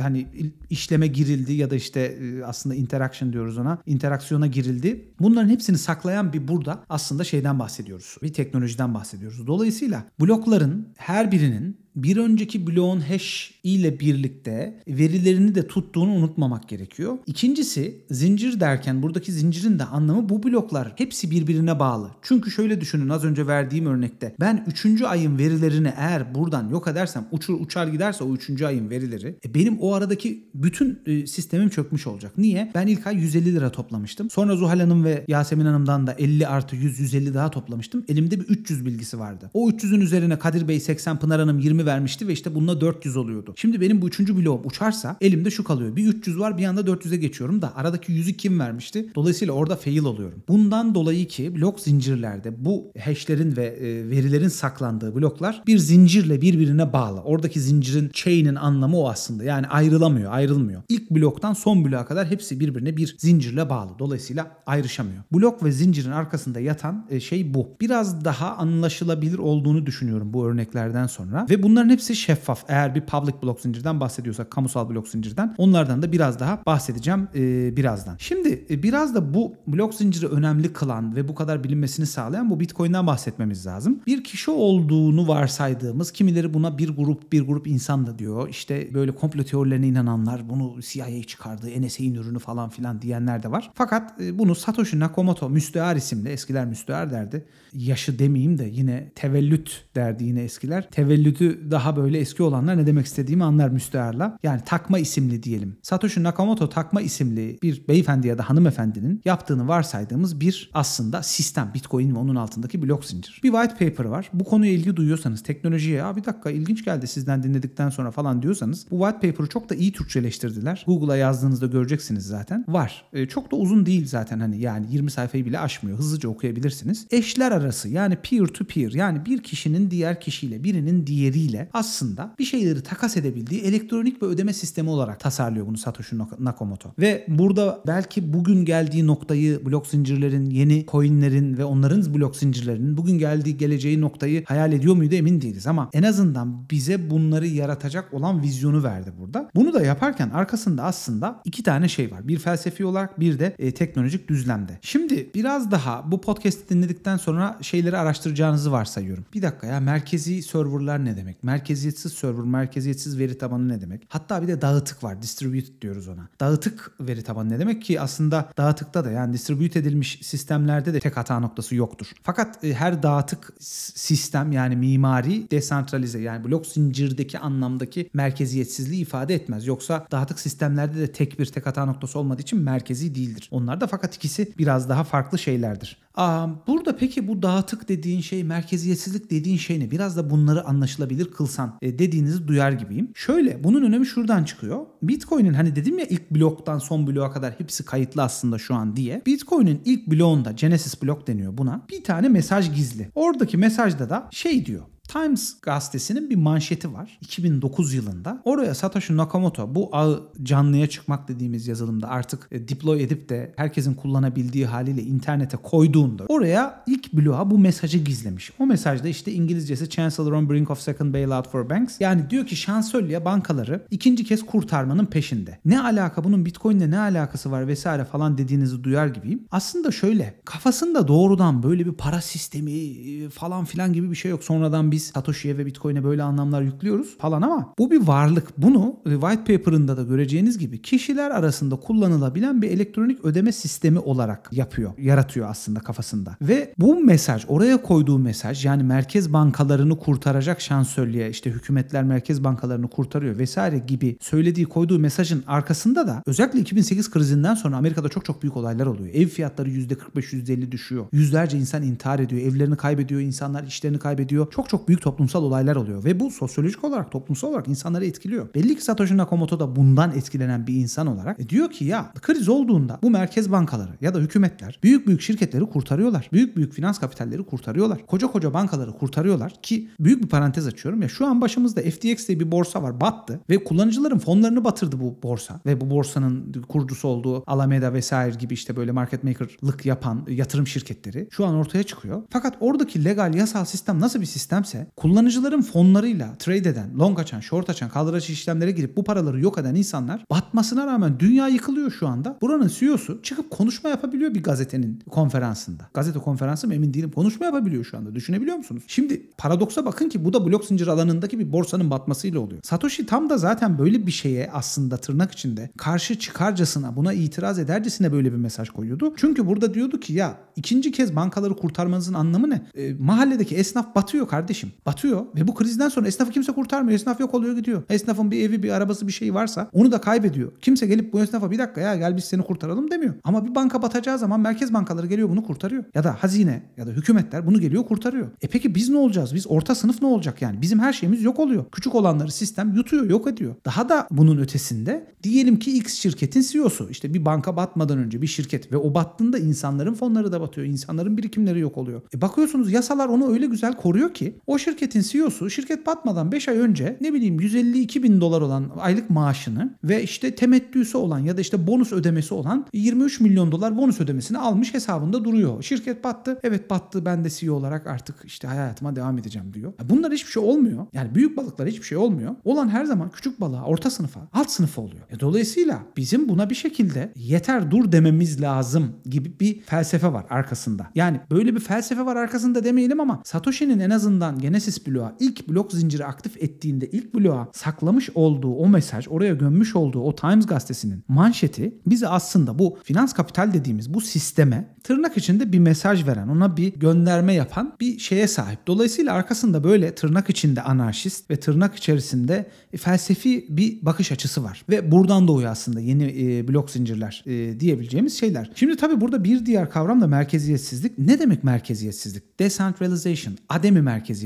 hani 0.00 0.26
işleme 0.70 1.06
girildi 1.06 1.52
ya 1.52 1.70
da 1.70 1.74
işte 1.74 2.00
e, 2.00 2.44
aslında 2.44 2.74
interaction 2.74 3.32
diyoruz 3.32 3.58
ona 3.58 3.78
interaksiyona 3.86 4.46
girildi. 4.46 5.08
Bunların 5.20 5.48
hepsini 5.48 5.78
saklayan 5.78 6.32
bir 6.32 6.48
burada 6.48 6.84
aslında 6.88 7.24
şeyden 7.24 7.58
bahsediyoruz. 7.58 8.16
Bir 8.22 8.32
teknolojiden 8.32 8.94
bahsediyoruz. 8.94 9.46
Dolayısıyla 9.46 10.04
blokların 10.20 10.88
her 10.96 11.32
birinin 11.32 11.83
bir 11.96 12.16
önceki 12.16 12.66
bloğun 12.66 13.00
hash 13.00 13.54
ile 13.64 14.00
birlikte 14.00 14.80
verilerini 14.88 15.54
de 15.54 15.66
tuttuğunu 15.66 16.10
unutmamak 16.10 16.68
gerekiyor. 16.68 17.18
İkincisi 17.26 18.04
zincir 18.10 18.60
derken 18.60 19.02
buradaki 19.02 19.32
zincirin 19.32 19.78
de 19.78 19.84
anlamı 19.84 20.28
bu 20.28 20.42
bloklar 20.42 20.92
hepsi 20.96 21.30
birbirine 21.30 21.78
bağlı. 21.78 22.10
Çünkü 22.22 22.50
şöyle 22.50 22.80
düşünün 22.80 23.08
az 23.08 23.24
önce 23.24 23.46
verdiğim 23.46 23.86
örnekte 23.86 24.34
ben 24.40 24.64
3. 24.84 25.02
ayın 25.02 25.38
verilerini 25.38 25.92
eğer 25.96 26.34
buradan 26.34 26.68
yok 26.68 26.88
edersem 26.88 27.26
uçur 27.32 27.60
uçar 27.60 27.86
giderse 27.86 28.24
o 28.24 28.34
3. 28.34 28.62
ayın 28.62 28.90
verileri 28.90 29.38
e 29.46 29.54
benim 29.54 29.78
o 29.78 29.94
aradaki 29.94 30.44
bütün 30.54 30.98
e, 31.06 31.26
sistemim 31.26 31.68
çökmüş 31.68 32.06
olacak. 32.06 32.32
Niye? 32.38 32.70
Ben 32.74 32.86
ilk 32.86 33.06
ay 33.06 33.16
150 33.16 33.54
lira 33.54 33.72
toplamıştım. 33.72 34.30
Sonra 34.30 34.56
Zuhal 34.56 34.80
Hanım 34.80 35.04
ve 35.04 35.24
Yasemin 35.28 35.64
Hanım'dan 35.64 36.06
da 36.06 36.12
50 36.12 36.46
artı 36.46 36.76
100 36.76 37.00
150 37.00 37.34
daha 37.34 37.50
toplamıştım. 37.50 38.04
Elimde 38.08 38.40
bir 38.40 38.44
300 38.44 38.86
bilgisi 38.86 39.18
vardı. 39.18 39.50
O 39.54 39.70
300'ün 39.70 40.00
üzerine 40.00 40.38
Kadir 40.38 40.68
Bey 40.68 40.80
80 40.80 41.18
Pınar 41.18 41.40
Hanım 41.40 41.58
20 41.58 41.83
vermişti 41.86 42.28
ve 42.28 42.32
işte 42.32 42.54
bununla 42.54 42.80
400 42.80 43.16
oluyordu. 43.16 43.54
Şimdi 43.56 43.80
benim 43.80 44.02
bu 44.02 44.08
üçüncü 44.08 44.36
bloğum 44.36 44.60
uçarsa 44.64 45.16
elimde 45.20 45.50
şu 45.50 45.64
kalıyor. 45.64 45.96
Bir 45.96 46.06
300 46.06 46.38
var 46.38 46.58
bir 46.58 46.64
anda 46.64 46.80
400'e 46.80 47.16
geçiyorum 47.16 47.62
da 47.62 47.76
aradaki 47.76 48.12
100'ü 48.12 48.32
kim 48.32 48.60
vermişti? 48.60 49.06
Dolayısıyla 49.14 49.54
orada 49.54 49.76
fail 49.76 50.04
oluyorum. 50.04 50.42
Bundan 50.48 50.94
dolayı 50.94 51.28
ki 51.28 51.56
blok 51.56 51.80
zincirlerde 51.80 52.64
bu 52.64 52.92
hashlerin 53.04 53.56
ve 53.56 53.66
e, 53.66 54.10
verilerin 54.10 54.48
saklandığı 54.48 55.14
bloklar 55.14 55.62
bir 55.66 55.78
zincirle 55.78 56.40
birbirine 56.40 56.92
bağlı. 56.92 57.20
Oradaki 57.20 57.60
zincirin 57.60 58.10
chain'in 58.12 58.54
anlamı 58.54 58.98
o 58.98 59.08
aslında. 59.08 59.44
Yani 59.44 59.66
ayrılamıyor, 59.66 60.32
ayrılmıyor. 60.32 60.82
İlk 60.88 61.10
bloktan 61.10 61.52
son 61.52 61.84
bloğa 61.84 62.06
kadar 62.06 62.26
hepsi 62.26 62.60
birbirine 62.60 62.96
bir 62.96 63.16
zincirle 63.18 63.70
bağlı. 63.70 63.90
Dolayısıyla 63.98 64.50
ayrışamıyor. 64.66 65.22
Blok 65.32 65.64
ve 65.64 65.72
zincirin 65.72 66.10
arkasında 66.10 66.60
yatan 66.60 67.06
e, 67.10 67.20
şey 67.20 67.54
bu. 67.54 67.68
Biraz 67.80 68.24
daha 68.24 68.56
anlaşılabilir 68.56 69.38
olduğunu 69.38 69.86
düşünüyorum 69.86 70.32
bu 70.32 70.46
örneklerden 70.46 71.06
sonra. 71.06 71.46
Ve 71.50 71.62
bunların 71.74 71.90
hepsi 71.90 72.16
şeffaf. 72.16 72.64
Eğer 72.68 72.94
bir 72.94 73.00
public 73.00 73.34
blok 73.42 73.60
zincirden 73.60 74.00
bahsediyorsak, 74.00 74.50
kamusal 74.50 74.90
blok 74.90 75.08
zincirden 75.08 75.54
onlardan 75.58 76.02
da 76.02 76.12
biraz 76.12 76.40
daha 76.40 76.66
bahsedeceğim 76.66 77.28
e, 77.34 77.76
birazdan. 77.76 78.16
Şimdi 78.18 78.66
e, 78.70 78.82
biraz 78.82 79.14
da 79.14 79.34
bu 79.34 79.54
blok 79.66 79.94
zinciri 79.94 80.26
önemli 80.26 80.72
kılan 80.72 81.16
ve 81.16 81.28
bu 81.28 81.34
kadar 81.34 81.64
bilinmesini 81.64 82.06
sağlayan 82.06 82.50
bu 82.50 82.60
Bitcoin'den 82.60 83.06
bahsetmemiz 83.06 83.66
lazım. 83.66 84.00
Bir 84.06 84.24
kişi 84.24 84.50
olduğunu 84.50 85.28
varsaydığımız 85.28 86.12
kimileri 86.12 86.54
buna 86.54 86.78
bir 86.78 86.88
grup 86.88 87.32
bir 87.32 87.42
grup 87.42 87.66
insan 87.66 88.06
da 88.06 88.18
diyor. 88.18 88.48
İşte 88.48 88.94
böyle 88.94 89.14
komplo 89.14 89.42
teorilerine 89.42 89.86
inananlar 89.86 90.48
bunu 90.48 90.80
CIA 90.82 91.22
çıkardı, 91.22 91.66
NSA'in 91.82 92.14
ürünü 92.14 92.38
falan 92.38 92.68
filan 92.68 93.02
diyenler 93.02 93.42
de 93.42 93.50
var. 93.50 93.70
Fakat 93.74 94.20
e, 94.20 94.38
bunu 94.38 94.54
Satoshi 94.54 95.00
Nakamoto 95.00 95.50
müstehar 95.50 95.96
isimli 95.96 96.28
eskiler 96.28 96.66
müstehar 96.66 97.10
derdi. 97.10 97.44
Yaşı 97.72 98.18
demeyeyim 98.18 98.58
de 98.58 98.68
yine 98.72 99.10
tevellüt 99.14 99.84
derdi 99.94 100.24
yine 100.24 100.42
eskiler. 100.42 100.90
Tevellütü 100.90 101.63
daha 101.70 101.96
böyle 101.96 102.18
eski 102.18 102.42
olanlar 102.42 102.76
ne 102.76 102.86
demek 102.86 103.06
istediğimi 103.06 103.44
anlar 103.44 103.68
müsteharla. 103.68 104.38
Yani 104.42 104.60
takma 104.66 104.98
isimli 104.98 105.42
diyelim. 105.42 105.76
Satoshi 105.82 106.22
Nakamoto 106.22 106.68
takma 106.68 107.00
isimli 107.00 107.58
bir 107.62 107.88
beyefendi 107.88 108.28
ya 108.28 108.38
da 108.38 108.50
hanımefendinin 108.50 109.20
yaptığını 109.24 109.68
varsaydığımız 109.68 110.40
bir 110.40 110.70
aslında 110.74 111.22
sistem. 111.22 111.70
Bitcoin 111.74 112.14
ve 112.14 112.18
onun 112.18 112.34
altındaki 112.34 112.82
blok 112.82 113.04
zincir. 113.04 113.40
Bir 113.44 113.52
white 113.52 113.86
paper 113.86 114.04
var. 114.04 114.30
Bu 114.32 114.44
konuya 114.44 114.72
ilgi 114.72 114.96
duyuyorsanız 114.96 115.42
teknolojiye 115.42 115.96
ya 115.96 116.16
bir 116.16 116.24
dakika 116.24 116.50
ilginç 116.50 116.84
geldi 116.84 117.06
sizden 117.06 117.42
dinledikten 117.42 117.90
sonra 117.90 118.10
falan 118.10 118.42
diyorsanız 118.42 118.86
bu 118.90 118.98
white 118.98 119.30
paper'ı 119.30 119.48
çok 119.48 119.70
da 119.70 119.74
iyi 119.74 119.92
Türkçeleştirdiler. 119.92 120.84
Google'a 120.86 121.16
yazdığınızda 121.16 121.66
göreceksiniz 121.66 122.26
zaten. 122.26 122.64
Var. 122.68 123.04
E, 123.12 123.28
çok 123.28 123.52
da 123.52 123.56
uzun 123.56 123.86
değil 123.86 124.06
zaten 124.06 124.40
hani 124.40 124.60
yani 124.60 124.86
20 124.90 125.10
sayfayı 125.10 125.46
bile 125.46 125.58
aşmıyor. 125.58 125.98
Hızlıca 125.98 126.28
okuyabilirsiniz. 126.28 127.06
Eşler 127.10 127.52
arası 127.52 127.88
yani 127.88 128.16
peer 128.16 128.46
to 128.46 128.64
peer 128.64 128.92
yani 128.92 129.26
bir 129.26 129.42
kişinin 129.42 129.90
diğer 129.90 130.20
kişiyle 130.20 130.64
birinin 130.64 131.06
diğeriyle 131.06 131.53
aslında 131.72 132.34
bir 132.38 132.44
şeyleri 132.44 132.82
takas 132.82 133.16
edebildiği 133.16 133.62
elektronik 133.62 134.22
bir 134.22 134.26
ödeme 134.26 134.52
sistemi 134.52 134.90
olarak 134.90 135.20
tasarlıyor 135.20 135.66
bunu 135.66 135.78
Satoshi 135.78 136.18
Nakamoto. 136.38 136.92
Ve 136.98 137.26
burada 137.28 137.80
belki 137.86 138.32
bugün 138.32 138.64
geldiği 138.64 139.06
noktayı 139.06 139.66
blok 139.66 139.86
zincirlerin, 139.86 140.50
yeni 140.50 140.86
coinlerin 140.86 141.58
ve 141.58 141.64
onların 141.64 142.14
blok 142.14 142.36
zincirlerinin 142.36 142.96
bugün 142.96 143.18
geldiği 143.18 143.56
geleceği 143.56 144.00
noktayı 144.00 144.44
hayal 144.44 144.72
ediyor 144.72 144.94
muydu 144.94 145.14
emin 145.14 145.40
değiliz 145.40 145.66
ama 145.66 145.90
en 145.92 146.02
azından 146.02 146.70
bize 146.70 147.10
bunları 147.10 147.46
yaratacak 147.46 148.14
olan 148.14 148.42
vizyonu 148.42 148.82
verdi 148.82 149.12
burada. 149.18 149.50
Bunu 149.54 149.74
da 149.74 149.82
yaparken 149.82 150.30
arkasında 150.30 150.82
aslında 150.82 151.40
iki 151.44 151.62
tane 151.62 151.88
şey 151.88 152.10
var. 152.10 152.28
Bir 152.28 152.38
felsefi 152.38 152.84
olarak 152.84 153.20
bir 153.20 153.38
de 153.38 153.54
e, 153.58 153.74
teknolojik 153.74 154.28
düzlemde. 154.28 154.78
Şimdi 154.82 155.30
biraz 155.34 155.70
daha 155.70 156.12
bu 156.12 156.20
podcast'i 156.20 156.74
dinledikten 156.74 157.16
sonra 157.16 157.58
şeyleri 157.60 157.96
araştıracağınızı 157.98 158.72
varsayıyorum. 158.72 159.24
Bir 159.34 159.42
dakika 159.42 159.66
ya 159.66 159.80
merkezi 159.80 160.42
serverlar 160.42 161.04
ne 161.04 161.16
demek? 161.16 161.43
Merkeziyetsiz 161.44 162.12
server, 162.12 162.44
merkeziyetsiz 162.44 163.18
veri 163.18 163.38
tabanı 163.38 163.68
ne 163.68 163.80
demek? 163.80 164.02
Hatta 164.08 164.42
bir 164.42 164.48
de 164.48 164.60
dağıtık 164.60 165.04
var. 165.04 165.22
Distributed 165.22 165.82
diyoruz 165.82 166.08
ona. 166.08 166.28
Dağıtık 166.40 166.92
veri 167.00 167.22
tabanı 167.22 167.50
ne 167.50 167.58
demek 167.58 167.82
ki 167.82 168.00
aslında 168.00 168.50
dağıtıkta 168.56 169.04
da 169.04 169.10
yani 169.10 169.32
distribute 169.32 169.78
edilmiş 169.78 170.18
sistemlerde 170.22 170.94
de 170.94 171.00
tek 171.00 171.16
hata 171.16 171.40
noktası 171.40 171.74
yoktur. 171.74 172.06
Fakat 172.22 172.64
e, 172.64 172.74
her 172.74 173.02
dağıtık 173.02 173.52
sistem 173.60 174.52
yani 174.52 174.76
mimari 174.76 175.50
desantralize 175.50 176.20
yani 176.20 176.44
blok 176.44 176.66
zincirdeki 176.66 177.38
anlamdaki 177.38 178.10
merkeziyetsizliği 178.14 179.02
ifade 179.02 179.34
etmez. 179.34 179.66
Yoksa 179.66 180.06
dağıtık 180.10 180.40
sistemlerde 180.40 181.00
de 181.00 181.12
tek 181.12 181.38
bir 181.38 181.46
tek 181.46 181.66
hata 181.66 181.84
noktası 181.84 182.18
olmadığı 182.18 182.42
için 182.42 182.58
merkezi 182.58 183.14
değildir. 183.14 183.48
Onlar 183.50 183.80
da 183.80 183.86
fakat 183.86 184.16
ikisi 184.16 184.52
biraz 184.58 184.88
daha 184.88 185.04
farklı 185.04 185.38
şeylerdir. 185.38 186.04
Aa, 186.14 186.48
burada 186.66 186.96
peki 186.96 187.28
bu 187.28 187.42
dağıtık 187.42 187.88
dediğin 187.88 188.20
şey, 188.20 188.44
merkeziyetsizlik 188.44 189.30
dediğin 189.30 189.56
şey 189.56 189.80
ne? 189.80 189.90
Biraz 189.90 190.16
da 190.16 190.30
bunları 190.30 190.64
anlaşılabilir 190.64 191.30
kılsan 191.34 191.78
e, 191.82 191.98
dediğinizi 191.98 192.48
duyar 192.48 192.72
gibiyim. 192.72 193.10
Şöyle 193.14 193.64
bunun 193.64 193.82
önemi 193.82 194.06
şuradan 194.06 194.44
çıkıyor. 194.44 194.86
Bitcoin'in 195.02 195.54
hani 195.54 195.76
dedim 195.76 195.98
ya 195.98 196.04
ilk 196.04 196.30
bloktan 196.30 196.78
son 196.78 197.06
bloğa 197.06 197.30
kadar 197.30 197.54
hepsi 197.58 197.84
kayıtlı 197.84 198.22
aslında 198.22 198.58
şu 198.58 198.74
an 198.74 198.96
diye. 198.96 199.22
Bitcoin'in 199.26 199.80
ilk 199.84 200.06
bloğunda 200.06 200.52
Genesis 200.52 201.02
blok 201.02 201.26
deniyor 201.26 201.58
buna. 201.58 201.86
Bir 201.90 202.04
tane 202.04 202.28
mesaj 202.28 202.74
gizli. 202.74 203.08
Oradaki 203.14 203.56
mesajda 203.56 204.10
da 204.10 204.28
şey 204.30 204.66
diyor. 204.66 204.82
Times 205.14 205.60
gazetesinin 205.62 206.30
bir 206.30 206.36
manşeti 206.36 206.92
var 206.92 207.18
2009 207.20 207.94
yılında. 207.94 208.42
Oraya 208.44 208.74
Satoshi 208.74 209.16
Nakamoto 209.16 209.74
bu 209.74 209.88
ağı 209.92 210.32
canlıya 210.42 210.86
çıkmak 210.86 211.28
dediğimiz 211.28 211.68
yazılımda 211.68 212.08
artık 212.08 212.48
e, 212.50 212.68
deploy 212.68 213.02
edip 213.02 213.28
de 213.28 213.54
herkesin 213.56 213.94
kullanabildiği 213.94 214.66
haliyle 214.66 215.02
internete 215.02 215.56
koyduğunda 215.56 216.24
oraya 216.28 216.84
ilk 216.86 217.12
bloğa 217.12 217.50
bu 217.50 217.58
mesajı 217.58 217.98
gizlemiş. 217.98 218.52
O 218.58 218.66
mesajda 218.66 219.08
işte 219.08 219.32
İngilizcesi 219.32 219.90
Chancellor 219.90 220.32
on 220.32 220.50
brink 220.50 220.70
of 220.70 220.80
second 220.80 221.14
bailout 221.14 221.48
for 221.48 221.70
banks. 221.70 222.00
Yani 222.00 222.30
diyor 222.30 222.46
ki 222.46 222.56
şansölye 222.56 223.24
bankaları 223.24 223.86
ikinci 223.90 224.24
kez 224.24 224.46
kurtarmanın 224.46 225.06
peşinde. 225.06 225.58
Ne 225.64 225.80
alaka 225.80 226.24
bunun 226.24 226.46
Bitcoin'le 226.46 226.90
ne 226.90 226.98
alakası 226.98 227.50
var 227.50 227.68
vesaire 227.68 228.04
falan 228.04 228.38
dediğinizi 228.38 228.84
duyar 228.84 229.06
gibiyim. 229.06 229.44
Aslında 229.50 229.90
şöyle 229.90 230.40
kafasında 230.44 231.08
doğrudan 231.08 231.62
böyle 231.62 231.86
bir 231.86 231.92
para 231.92 232.20
sistemi 232.20 232.72
e, 232.72 233.30
falan 233.30 233.64
filan 233.64 233.92
gibi 233.92 234.10
bir 234.10 234.16
şey 234.16 234.30
yok. 234.30 234.44
Sonradan 234.44 234.92
biz 234.92 235.03
Satoshi'ye 235.04 235.58
ve 235.58 235.66
Bitcoin'e 235.66 236.04
böyle 236.04 236.22
anlamlar 236.22 236.62
yüklüyoruz 236.62 237.18
falan 237.18 237.42
ama 237.42 237.74
bu 237.78 237.90
bir 237.90 238.06
varlık. 238.06 238.58
Bunu 238.58 238.96
white 239.04 239.56
paper'ında 239.56 239.96
da 239.96 240.02
göreceğiniz 240.02 240.58
gibi 240.58 240.82
kişiler 240.82 241.30
arasında 241.30 241.76
kullanılabilen 241.76 242.62
bir 242.62 242.70
elektronik 242.70 243.24
ödeme 243.24 243.52
sistemi 243.52 243.98
olarak 243.98 244.48
yapıyor, 244.52 244.92
yaratıyor 244.98 245.48
aslında 245.50 245.80
kafasında. 245.80 246.36
Ve 246.42 246.74
bu 246.78 247.00
mesaj, 247.00 247.44
oraya 247.48 247.82
koyduğu 247.82 248.18
mesaj 248.18 248.66
yani 248.66 248.82
merkez 248.82 249.32
bankalarını 249.32 249.98
kurtaracak 249.98 250.60
şansölye, 250.60 251.30
işte 251.30 251.50
hükümetler 251.50 252.04
merkez 252.04 252.44
bankalarını 252.44 252.88
kurtarıyor 252.88 253.38
vesaire 253.38 253.78
gibi 253.78 254.18
söylediği 254.20 254.66
koyduğu 254.66 254.98
mesajın 254.98 255.44
arkasında 255.46 256.06
da 256.06 256.22
özellikle 256.26 256.60
2008 256.60 257.10
krizinden 257.10 257.54
sonra 257.54 257.76
Amerika'da 257.76 258.08
çok 258.08 258.24
çok 258.24 258.42
büyük 258.42 258.56
olaylar 258.56 258.86
oluyor. 258.86 259.14
Ev 259.14 259.28
fiyatları 259.28 259.70
%45-%50 259.70 260.72
düşüyor. 260.72 261.06
Yüzlerce 261.12 261.58
insan 261.58 261.82
intihar 261.82 262.18
ediyor, 262.18 262.42
evlerini 262.42 262.76
kaybediyor, 262.76 263.20
insanlar 263.20 263.62
işlerini 263.64 263.98
kaybediyor. 263.98 264.50
Çok 264.50 264.68
çok 264.68 264.88
büyük 264.88 264.93
toplumsal 264.96 265.42
olaylar 265.42 265.76
oluyor 265.76 266.04
ve 266.04 266.20
bu 266.20 266.30
sosyolojik 266.30 266.84
olarak, 266.84 267.12
toplumsal 267.12 267.48
olarak 267.48 267.68
insanları 267.68 268.06
etkiliyor. 268.06 268.54
Belli 268.54 268.76
ki 268.76 268.84
Satoshi 268.84 269.16
Nakamoto 269.16 269.60
da 269.60 269.76
bundan 269.76 270.10
etkilenen 270.10 270.66
bir 270.66 270.74
insan 270.74 271.06
olarak 271.06 271.40
e, 271.40 271.48
diyor 271.48 271.70
ki 271.70 271.84
ya 271.84 272.12
kriz 272.22 272.48
olduğunda 272.48 272.98
bu 273.02 273.10
merkez 273.10 273.52
bankaları 273.52 273.90
ya 274.00 274.14
da 274.14 274.18
hükümetler 274.18 274.78
büyük 274.82 275.06
büyük 275.06 275.20
şirketleri 275.20 275.66
kurtarıyorlar. 275.66 276.28
Büyük 276.32 276.56
büyük 276.56 276.72
finans 276.72 276.98
kapitalleri 276.98 277.42
kurtarıyorlar. 277.42 278.06
Koca 278.06 278.26
koca 278.26 278.54
bankaları 278.54 278.92
kurtarıyorlar 278.92 279.52
ki 279.62 279.88
büyük 280.00 280.22
bir 280.22 280.28
parantez 280.28 280.66
açıyorum 280.66 281.02
ya 281.02 281.08
şu 281.08 281.26
an 281.26 281.40
başımızda 281.40 281.80
FTX 281.80 282.28
diye 282.28 282.40
bir 282.40 282.52
borsa 282.52 282.82
var 282.82 283.00
battı 283.00 283.40
ve 283.50 283.64
kullanıcıların 283.64 284.18
fonlarını 284.18 284.64
batırdı 284.64 285.00
bu 285.00 285.18
borsa 285.22 285.60
ve 285.66 285.80
bu 285.80 285.90
borsanın 285.90 286.52
kurucusu 286.68 287.08
olduğu 287.08 287.44
Alameda 287.46 287.92
vesaire 287.92 288.36
gibi 288.38 288.54
işte 288.54 288.76
böyle 288.76 288.92
market 288.92 289.24
maker'lık 289.24 289.86
yapan 289.86 290.26
yatırım 290.28 290.66
şirketleri 290.66 291.28
şu 291.30 291.46
an 291.46 291.54
ortaya 291.54 291.82
çıkıyor. 291.82 292.22
Fakat 292.30 292.56
oradaki 292.60 293.04
legal 293.04 293.34
yasal 293.34 293.64
sistem 293.64 294.00
nasıl 294.00 294.20
bir 294.20 294.26
sistemse 294.26 294.73
kullanıcıların 294.96 295.62
fonlarıyla 295.62 296.34
trade 296.38 296.68
eden, 296.68 296.98
long 296.98 297.18
açan, 297.20 297.40
short 297.40 297.70
açan, 297.70 297.88
kaldıraç 297.88 298.30
işlemlere 298.30 298.70
girip 298.70 298.96
bu 298.96 299.04
paraları 299.04 299.40
yok 299.40 299.58
eden 299.58 299.74
insanlar 299.74 300.24
batmasına 300.30 300.86
rağmen 300.86 301.20
dünya 301.20 301.48
yıkılıyor 301.48 301.90
şu 301.90 302.08
anda. 302.08 302.38
Buranın 302.42 302.68
CEO'su 302.68 303.22
çıkıp 303.22 303.50
konuşma 303.50 303.90
yapabiliyor 303.90 304.34
bir 304.34 304.42
gazetenin 304.42 305.02
konferansında. 305.10 305.82
Gazete 305.94 306.18
konferansı 306.18 306.66
mı 306.66 306.74
emin 306.74 306.94
değilim. 306.94 307.10
Konuşma 307.10 307.46
yapabiliyor 307.46 307.84
şu 307.84 307.96
anda. 307.96 308.14
Düşünebiliyor 308.14 308.56
musunuz? 308.56 308.82
Şimdi 308.86 309.22
paradoksa 309.38 309.86
bakın 309.86 310.08
ki 310.08 310.24
bu 310.24 310.32
da 310.32 310.46
blok 310.46 310.64
zincir 310.64 310.86
alanındaki 310.86 311.38
bir 311.38 311.52
borsanın 311.52 311.90
batmasıyla 311.90 312.40
oluyor. 312.40 312.60
Satoshi 312.62 313.06
tam 313.06 313.30
da 313.30 313.38
zaten 313.38 313.78
böyle 313.78 314.06
bir 314.06 314.12
şeye 314.12 314.50
aslında 314.52 314.96
tırnak 314.96 315.32
içinde 315.32 315.70
karşı 315.76 316.18
çıkarcasına 316.18 316.96
buna 316.96 317.12
itiraz 317.12 317.58
edercesine 317.58 318.12
böyle 318.12 318.32
bir 318.32 318.36
mesaj 318.36 318.68
koyuyordu. 318.68 319.14
Çünkü 319.16 319.46
burada 319.46 319.74
diyordu 319.74 320.00
ki 320.00 320.12
ya 320.12 320.36
ikinci 320.56 320.92
kez 320.92 321.16
bankaları 321.16 321.56
kurtarmanızın 321.56 322.14
anlamı 322.14 322.50
ne? 322.50 322.62
E, 322.74 322.94
mahalledeki 322.94 323.56
esnaf 323.56 323.94
batıyor 323.94 324.28
kardeşim 324.28 324.63
batıyor 324.86 325.26
ve 325.36 325.48
bu 325.48 325.54
krizden 325.54 325.88
sonra 325.88 326.08
esnafı 326.08 326.32
kimse 326.32 326.52
kurtarmıyor. 326.52 326.94
Esnaf 326.94 327.20
yok 327.20 327.34
oluyor 327.34 327.56
gidiyor. 327.56 327.82
Esnafın 327.90 328.30
bir 328.30 328.48
evi, 328.48 328.62
bir 328.62 328.70
arabası, 328.70 329.06
bir 329.06 329.12
şeyi 329.12 329.34
varsa 329.34 329.68
onu 329.72 329.92
da 329.92 330.00
kaybediyor. 330.00 330.52
Kimse 330.60 330.86
gelip 330.86 331.12
bu 331.12 331.20
esnafa 331.20 331.50
bir 331.50 331.58
dakika 331.58 331.80
ya 331.80 331.96
gel 331.96 332.16
biz 332.16 332.24
seni 332.24 332.42
kurtaralım 332.42 332.90
demiyor. 332.90 333.14
Ama 333.24 333.46
bir 333.46 333.54
banka 333.54 333.82
batacağı 333.82 334.18
zaman 334.18 334.40
merkez 334.40 334.72
bankaları 334.72 335.06
geliyor 335.06 335.28
bunu 335.28 335.44
kurtarıyor. 335.44 335.84
Ya 335.94 336.04
da 336.04 336.16
hazine 336.20 336.62
ya 336.76 336.86
da 336.86 336.90
hükümetler 336.90 337.46
bunu 337.46 337.60
geliyor 337.60 337.84
kurtarıyor. 337.84 338.26
E 338.42 338.46
peki 338.46 338.74
biz 338.74 338.88
ne 338.88 338.96
olacağız? 338.96 339.34
Biz 339.34 339.46
orta 339.46 339.74
sınıf 339.74 340.02
ne 340.02 340.08
olacak 340.08 340.42
yani? 340.42 340.62
Bizim 340.62 340.78
her 340.78 340.92
şeyimiz 340.92 341.22
yok 341.22 341.38
oluyor. 341.38 341.64
Küçük 341.72 341.94
olanları 341.94 342.32
sistem 342.32 342.74
yutuyor, 342.74 343.10
yok 343.10 343.28
ediyor. 343.28 343.54
Daha 343.64 343.88
da 343.88 344.06
bunun 344.10 344.38
ötesinde 344.38 345.06
diyelim 345.22 345.58
ki 345.58 345.76
X 345.76 345.94
şirketin 345.94 346.42
CEO'su 346.42 346.90
işte 346.90 347.14
bir 347.14 347.24
banka 347.24 347.56
batmadan 347.56 347.98
önce 347.98 348.22
bir 348.22 348.26
şirket 348.26 348.72
ve 348.72 348.76
o 348.76 348.94
battığında 348.94 349.38
insanların 349.38 349.94
fonları 349.94 350.32
da 350.32 350.40
batıyor. 350.40 350.66
insanların 350.66 351.16
birikimleri 351.16 351.60
yok 351.60 351.78
oluyor. 351.78 352.02
E 352.14 352.20
bakıyorsunuz 352.20 352.72
yasalar 352.72 353.08
onu 353.08 353.32
öyle 353.32 353.46
güzel 353.46 353.76
koruyor 353.76 354.14
ki 354.14 354.38
o 354.46 354.53
şirket 354.58 354.84
şirketin 354.84 355.18
CEO'su 355.18 355.50
şirket 355.50 355.86
batmadan 355.86 356.32
5 356.32 356.48
ay 356.48 356.58
önce 356.58 356.96
ne 357.00 357.12
bileyim 357.12 357.40
152 357.40 358.02
bin 358.02 358.20
dolar 358.20 358.40
olan 358.40 358.70
aylık 358.80 359.10
maaşını 359.10 359.74
ve 359.84 360.02
işte 360.02 360.34
temettüsü 360.34 360.98
olan 360.98 361.18
ya 361.18 361.36
da 361.36 361.40
işte 361.40 361.66
bonus 361.66 361.92
ödemesi 361.92 362.34
olan 362.34 362.66
23 362.72 363.20
milyon 363.20 363.52
dolar 363.52 363.76
bonus 363.76 364.00
ödemesini 364.00 364.38
almış 364.38 364.74
hesabında 364.74 365.24
duruyor. 365.24 365.62
Şirket 365.62 366.04
battı. 366.04 366.40
Evet 366.42 366.70
battı 366.70 367.04
ben 367.04 367.24
de 367.24 367.30
CEO 367.30 367.54
olarak 367.54 367.86
artık 367.86 368.16
işte 368.24 368.48
hayatıma 368.48 368.96
devam 368.96 369.18
edeceğim 369.18 369.54
diyor. 369.54 369.72
Bunlar 369.88 370.12
hiçbir 370.12 370.30
şey 370.30 370.42
olmuyor. 370.42 370.86
Yani 370.92 371.14
büyük 371.14 371.36
balıklar 371.36 371.68
hiçbir 371.68 371.86
şey 371.86 371.98
olmuyor. 371.98 372.34
Olan 372.44 372.68
her 372.68 372.84
zaman 372.84 373.10
küçük 373.10 373.40
balığa, 373.40 373.64
orta 373.64 373.90
sınıfa, 373.90 374.28
alt 374.32 374.50
sınıfa 374.50 374.82
oluyor. 374.82 375.02
E 375.10 375.20
dolayısıyla 375.20 375.82
bizim 375.96 376.28
buna 376.28 376.50
bir 376.50 376.54
şekilde 376.54 377.12
yeter 377.16 377.70
dur 377.70 377.92
dememiz 377.92 378.40
lazım 378.40 378.92
gibi 379.04 379.40
bir 379.40 379.60
felsefe 379.60 380.12
var 380.12 380.26
arkasında. 380.30 380.86
Yani 380.94 381.20
böyle 381.30 381.54
bir 381.54 381.60
felsefe 381.60 382.06
var 382.06 382.16
arkasında 382.16 382.64
demeyelim 382.64 383.00
ama 383.00 383.20
Satoshi'nin 383.24 383.80
en 383.80 383.90
azından 383.90 384.38
Genesis 384.44 384.86
bloğa 384.86 385.16
ilk 385.20 385.48
blok 385.48 385.72
zinciri 385.72 386.04
aktif 386.04 386.42
ettiğinde 386.42 386.90
ilk 386.90 387.14
bloğa 387.14 387.48
saklamış 387.52 388.10
olduğu 388.14 388.54
o 388.54 388.68
mesaj, 388.68 389.06
oraya 389.08 389.34
gömmüş 389.34 389.76
olduğu 389.76 390.00
o 390.00 390.14
Times 390.14 390.46
gazetesinin 390.46 391.04
manşeti 391.08 391.74
bizi 391.86 392.08
aslında 392.08 392.58
bu 392.58 392.78
finans 392.82 393.12
kapital 393.12 393.52
dediğimiz 393.52 393.94
bu 393.94 394.00
sisteme 394.00 394.74
tırnak 394.82 395.16
içinde 395.16 395.52
bir 395.52 395.58
mesaj 395.58 396.06
veren, 396.06 396.28
ona 396.28 396.56
bir 396.56 396.74
gönderme 396.74 397.34
yapan 397.34 397.74
bir 397.80 397.98
şeye 397.98 398.28
sahip. 398.28 398.58
Dolayısıyla 398.66 399.12
arkasında 399.12 399.64
böyle 399.64 399.94
tırnak 399.94 400.30
içinde 400.30 400.62
anarşist 400.62 401.30
ve 401.30 401.36
tırnak 401.36 401.74
içerisinde 401.76 402.46
felsefi 402.76 403.46
bir 403.48 403.78
bakış 403.82 404.12
açısı 404.12 404.44
var. 404.44 404.64
Ve 404.68 404.92
buradan 404.92 405.28
doğuyor 405.28 405.50
aslında 405.50 405.80
yeni 405.80 406.04
e, 406.04 406.48
blok 406.48 406.70
zincirler 406.70 407.24
e, 407.26 407.60
diyebileceğimiz 407.60 408.20
şeyler. 408.20 408.50
Şimdi 408.54 408.76
tabii 408.76 409.00
burada 409.00 409.24
bir 409.24 409.46
diğer 409.46 409.70
kavram 409.70 410.00
da 410.00 410.06
merkeziyetsizlik. 410.06 410.98
Ne 410.98 411.18
demek 411.18 411.44
merkeziyetsizlik? 411.44 412.40
Decentralization, 412.40 413.34
ademi 413.48 413.82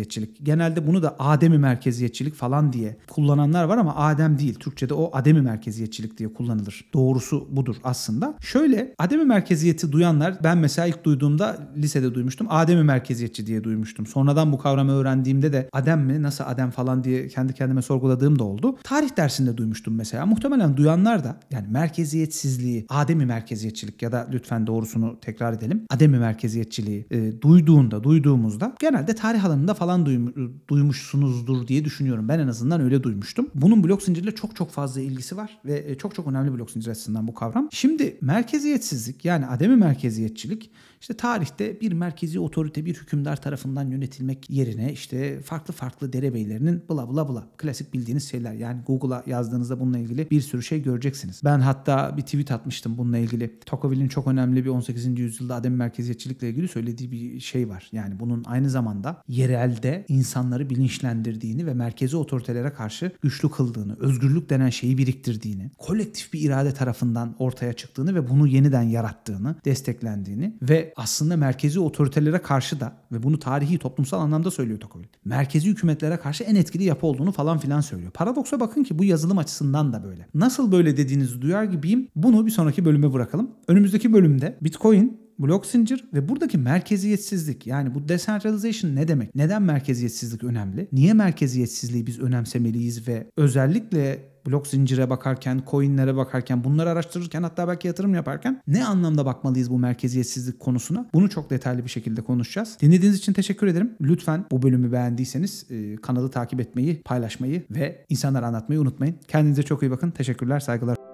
merkeziyetçilik 0.08 0.46
genelde 0.46 0.86
bunu 0.86 1.02
da 1.02 1.16
ademi 1.18 1.58
merkeziyetçilik 1.58 2.34
falan 2.34 2.72
diye 2.72 2.96
kullananlar 3.08 3.64
var 3.64 3.78
ama 3.78 3.96
adem 3.96 4.38
değil. 4.38 4.54
Türkçe'de 4.54 4.94
o 4.94 5.10
ademi 5.12 5.40
merkeziyetçilik 5.40 6.18
diye 6.18 6.32
kullanılır. 6.32 6.84
Doğrusu 6.94 7.48
budur 7.50 7.76
aslında. 7.84 8.34
Şöyle 8.40 8.94
ademi 8.98 9.24
merkeziyeti 9.24 9.92
duyanlar 9.92 10.38
ben 10.42 10.58
mesela 10.58 10.88
ilk 10.88 11.04
duyduğumda 11.04 11.58
lisede 11.76 12.14
duymuştum. 12.14 12.46
Ademi 12.50 12.82
merkeziyetçi 12.82 13.46
diye 13.46 13.64
duymuştum. 13.64 14.06
Sonradan 14.06 14.52
bu 14.52 14.58
kavramı 14.58 14.92
öğrendiğimde 14.92 15.52
de 15.52 15.68
adem 15.72 16.00
mi 16.00 16.22
nasıl 16.22 16.44
adem 16.46 16.70
falan 16.70 17.04
diye 17.04 17.28
kendi 17.28 17.52
kendime 17.52 17.82
sorguladığım 17.82 18.38
da 18.38 18.44
oldu. 18.44 18.76
Tarih 18.84 19.16
dersinde 19.16 19.56
duymuştum 19.56 19.94
mesela. 19.94 20.26
Muhtemelen 20.26 20.76
duyanlar 20.76 21.24
da 21.24 21.40
yani 21.50 21.68
merkeziyetsizliği, 21.68 22.86
ademi 22.88 23.26
merkeziyetçilik 23.26 24.02
ya 24.02 24.12
da 24.12 24.28
lütfen 24.32 24.66
doğrusunu 24.66 25.18
tekrar 25.20 25.52
edelim. 25.52 25.84
Ademi 25.90 26.18
merkeziyetçiliği 26.18 27.06
e, 27.10 27.42
duyduğunda, 27.42 28.02
duyduğumuzda 28.02 28.74
genelde 28.80 29.14
tarih 29.14 29.44
alanında 29.44 29.74
falan 29.74 29.97
duymu- 30.06 30.50
duymuşsunuzdur 30.68 31.66
diye 31.66 31.84
düşünüyorum. 31.84 32.28
Ben 32.28 32.38
en 32.38 32.48
azından 32.48 32.80
öyle 32.80 33.02
duymuştum. 33.02 33.50
Bunun 33.54 33.84
blok 33.84 34.02
zincirle 34.02 34.34
çok 34.34 34.56
çok 34.56 34.70
fazla 34.70 35.00
ilgisi 35.00 35.36
var 35.36 35.58
ve 35.64 35.84
e, 35.90 35.94
çok 35.98 36.14
çok 36.14 36.26
önemli 36.26 36.52
blok 36.54 36.70
zincir 36.70 36.90
açısından 36.90 37.28
bu 37.28 37.34
kavram. 37.34 37.68
Şimdi 37.72 38.18
merkeziyetsizlik 38.20 39.24
yani 39.24 39.46
ademi 39.46 39.76
merkeziyetçilik 39.76 40.70
işte 41.00 41.14
tarihte 41.14 41.80
bir 41.80 41.92
merkezi 41.92 42.40
otorite 42.40 42.84
bir 42.84 42.94
hükümdar 42.94 43.42
tarafından 43.42 43.90
yönetilmek 43.90 44.50
yerine 44.50 44.92
işte 44.92 45.40
farklı 45.40 45.74
farklı 45.74 46.12
derebeylerinin 46.12 46.82
bla 46.90 47.10
bla 47.10 47.28
bla 47.28 47.48
klasik 47.56 47.94
bildiğiniz 47.94 48.30
şeyler. 48.30 48.52
Yani 48.52 48.82
Google'a 48.86 49.22
yazdığınızda 49.26 49.80
bununla 49.80 49.98
ilgili 49.98 50.30
bir 50.30 50.40
sürü 50.40 50.62
şey 50.62 50.82
göreceksiniz. 50.82 51.40
Ben 51.44 51.60
hatta 51.60 52.16
bir 52.16 52.22
tweet 52.22 52.50
atmıştım 52.50 52.98
bununla 52.98 53.18
ilgili. 53.18 53.60
Tocqueville'in 53.66 54.08
çok 54.08 54.26
önemli 54.26 54.64
bir 54.64 54.70
18. 54.70 55.18
yüzyılda 55.18 55.54
ademi 55.54 55.76
merkeziyetçilikle 55.76 56.50
ilgili 56.50 56.68
söylediği 56.68 57.12
bir 57.12 57.40
şey 57.40 57.68
var. 57.68 57.88
Yani 57.92 58.20
bunun 58.20 58.44
aynı 58.46 58.70
zamanda 58.70 59.22
yerelde 59.28 60.04
insanları 60.08 60.70
bilinçlendirdiğini 60.70 61.66
ve 61.66 61.74
merkezi 61.74 62.16
otoritelere 62.16 62.72
karşı 62.72 63.12
güçlü 63.22 63.50
kıldığını, 63.50 63.96
özgürlük 63.98 64.50
denen 64.50 64.70
şeyi 64.70 64.98
biriktirdiğini, 64.98 65.70
kolektif 65.78 66.32
bir 66.32 66.40
irade 66.40 66.74
tarafından 66.74 67.36
ortaya 67.38 67.72
çıktığını 67.72 68.14
ve 68.14 68.30
bunu 68.30 68.46
yeniden 68.46 68.82
yarattığını, 68.82 69.56
desteklendiğini 69.64 70.56
ve 70.62 70.87
aslında 70.96 71.36
merkezi 71.36 71.80
otoritelere 71.80 72.38
karşı 72.38 72.80
da 72.80 72.92
ve 73.12 73.22
bunu 73.22 73.38
tarihi 73.38 73.78
toplumsal 73.78 74.20
anlamda 74.20 74.50
söylüyor 74.50 74.80
Tocqueville. 74.80 75.10
Merkezi 75.24 75.68
hükümetlere 75.68 76.16
karşı 76.16 76.44
en 76.44 76.54
etkili 76.54 76.84
yapı 76.84 77.06
olduğunu 77.06 77.32
falan 77.32 77.58
filan 77.58 77.80
söylüyor. 77.80 78.12
Paradoksa 78.12 78.60
bakın 78.60 78.82
ki 78.82 78.98
bu 78.98 79.04
yazılım 79.04 79.38
açısından 79.38 79.92
da 79.92 80.04
böyle. 80.04 80.26
Nasıl 80.34 80.72
böyle 80.72 80.96
dediğinizi 80.96 81.42
duyar 81.42 81.64
gibiyim. 81.64 82.08
Bunu 82.16 82.46
bir 82.46 82.50
sonraki 82.50 82.84
bölüme 82.84 83.12
bırakalım. 83.12 83.50
Önümüzdeki 83.68 84.12
bölümde 84.12 84.58
Bitcoin 84.60 85.27
blok 85.38 85.66
zincir 85.66 86.04
ve 86.14 86.28
buradaki 86.28 86.58
merkeziyetsizlik 86.58 87.66
yani 87.66 87.94
bu 87.94 88.08
decentralization 88.08 88.96
ne 88.96 89.08
demek? 89.08 89.34
Neden 89.34 89.62
merkeziyetsizlik 89.62 90.44
önemli? 90.44 90.88
Niye 90.92 91.12
merkeziyetsizliği 91.12 92.06
biz 92.06 92.20
önemsemeliyiz 92.20 93.08
ve 93.08 93.26
özellikle 93.36 94.18
blok 94.46 94.66
zincire 94.66 95.10
bakarken, 95.10 95.62
coinlere 95.70 96.16
bakarken, 96.16 96.64
bunları 96.64 96.90
araştırırken 96.90 97.42
hatta 97.42 97.68
belki 97.68 97.86
yatırım 97.86 98.14
yaparken 98.14 98.62
ne 98.66 98.84
anlamda 98.84 99.26
bakmalıyız 99.26 99.70
bu 99.70 99.78
merkeziyetsizlik 99.78 100.60
konusuna? 100.60 101.06
Bunu 101.14 101.30
çok 101.30 101.50
detaylı 101.50 101.84
bir 101.84 101.90
şekilde 101.90 102.22
konuşacağız. 102.22 102.76
Dinlediğiniz 102.80 103.18
için 103.18 103.32
teşekkür 103.32 103.66
ederim. 103.66 103.94
Lütfen 104.00 104.44
bu 104.50 104.62
bölümü 104.62 104.92
beğendiyseniz 104.92 105.66
e, 105.70 105.96
kanalı 105.96 106.30
takip 106.30 106.60
etmeyi, 106.60 107.02
paylaşmayı 107.02 107.62
ve 107.70 108.04
insanlara 108.08 108.46
anlatmayı 108.46 108.80
unutmayın. 108.80 109.14
Kendinize 109.28 109.62
çok 109.62 109.82
iyi 109.82 109.90
bakın. 109.90 110.10
Teşekkürler, 110.10 110.60
saygılar. 110.60 111.07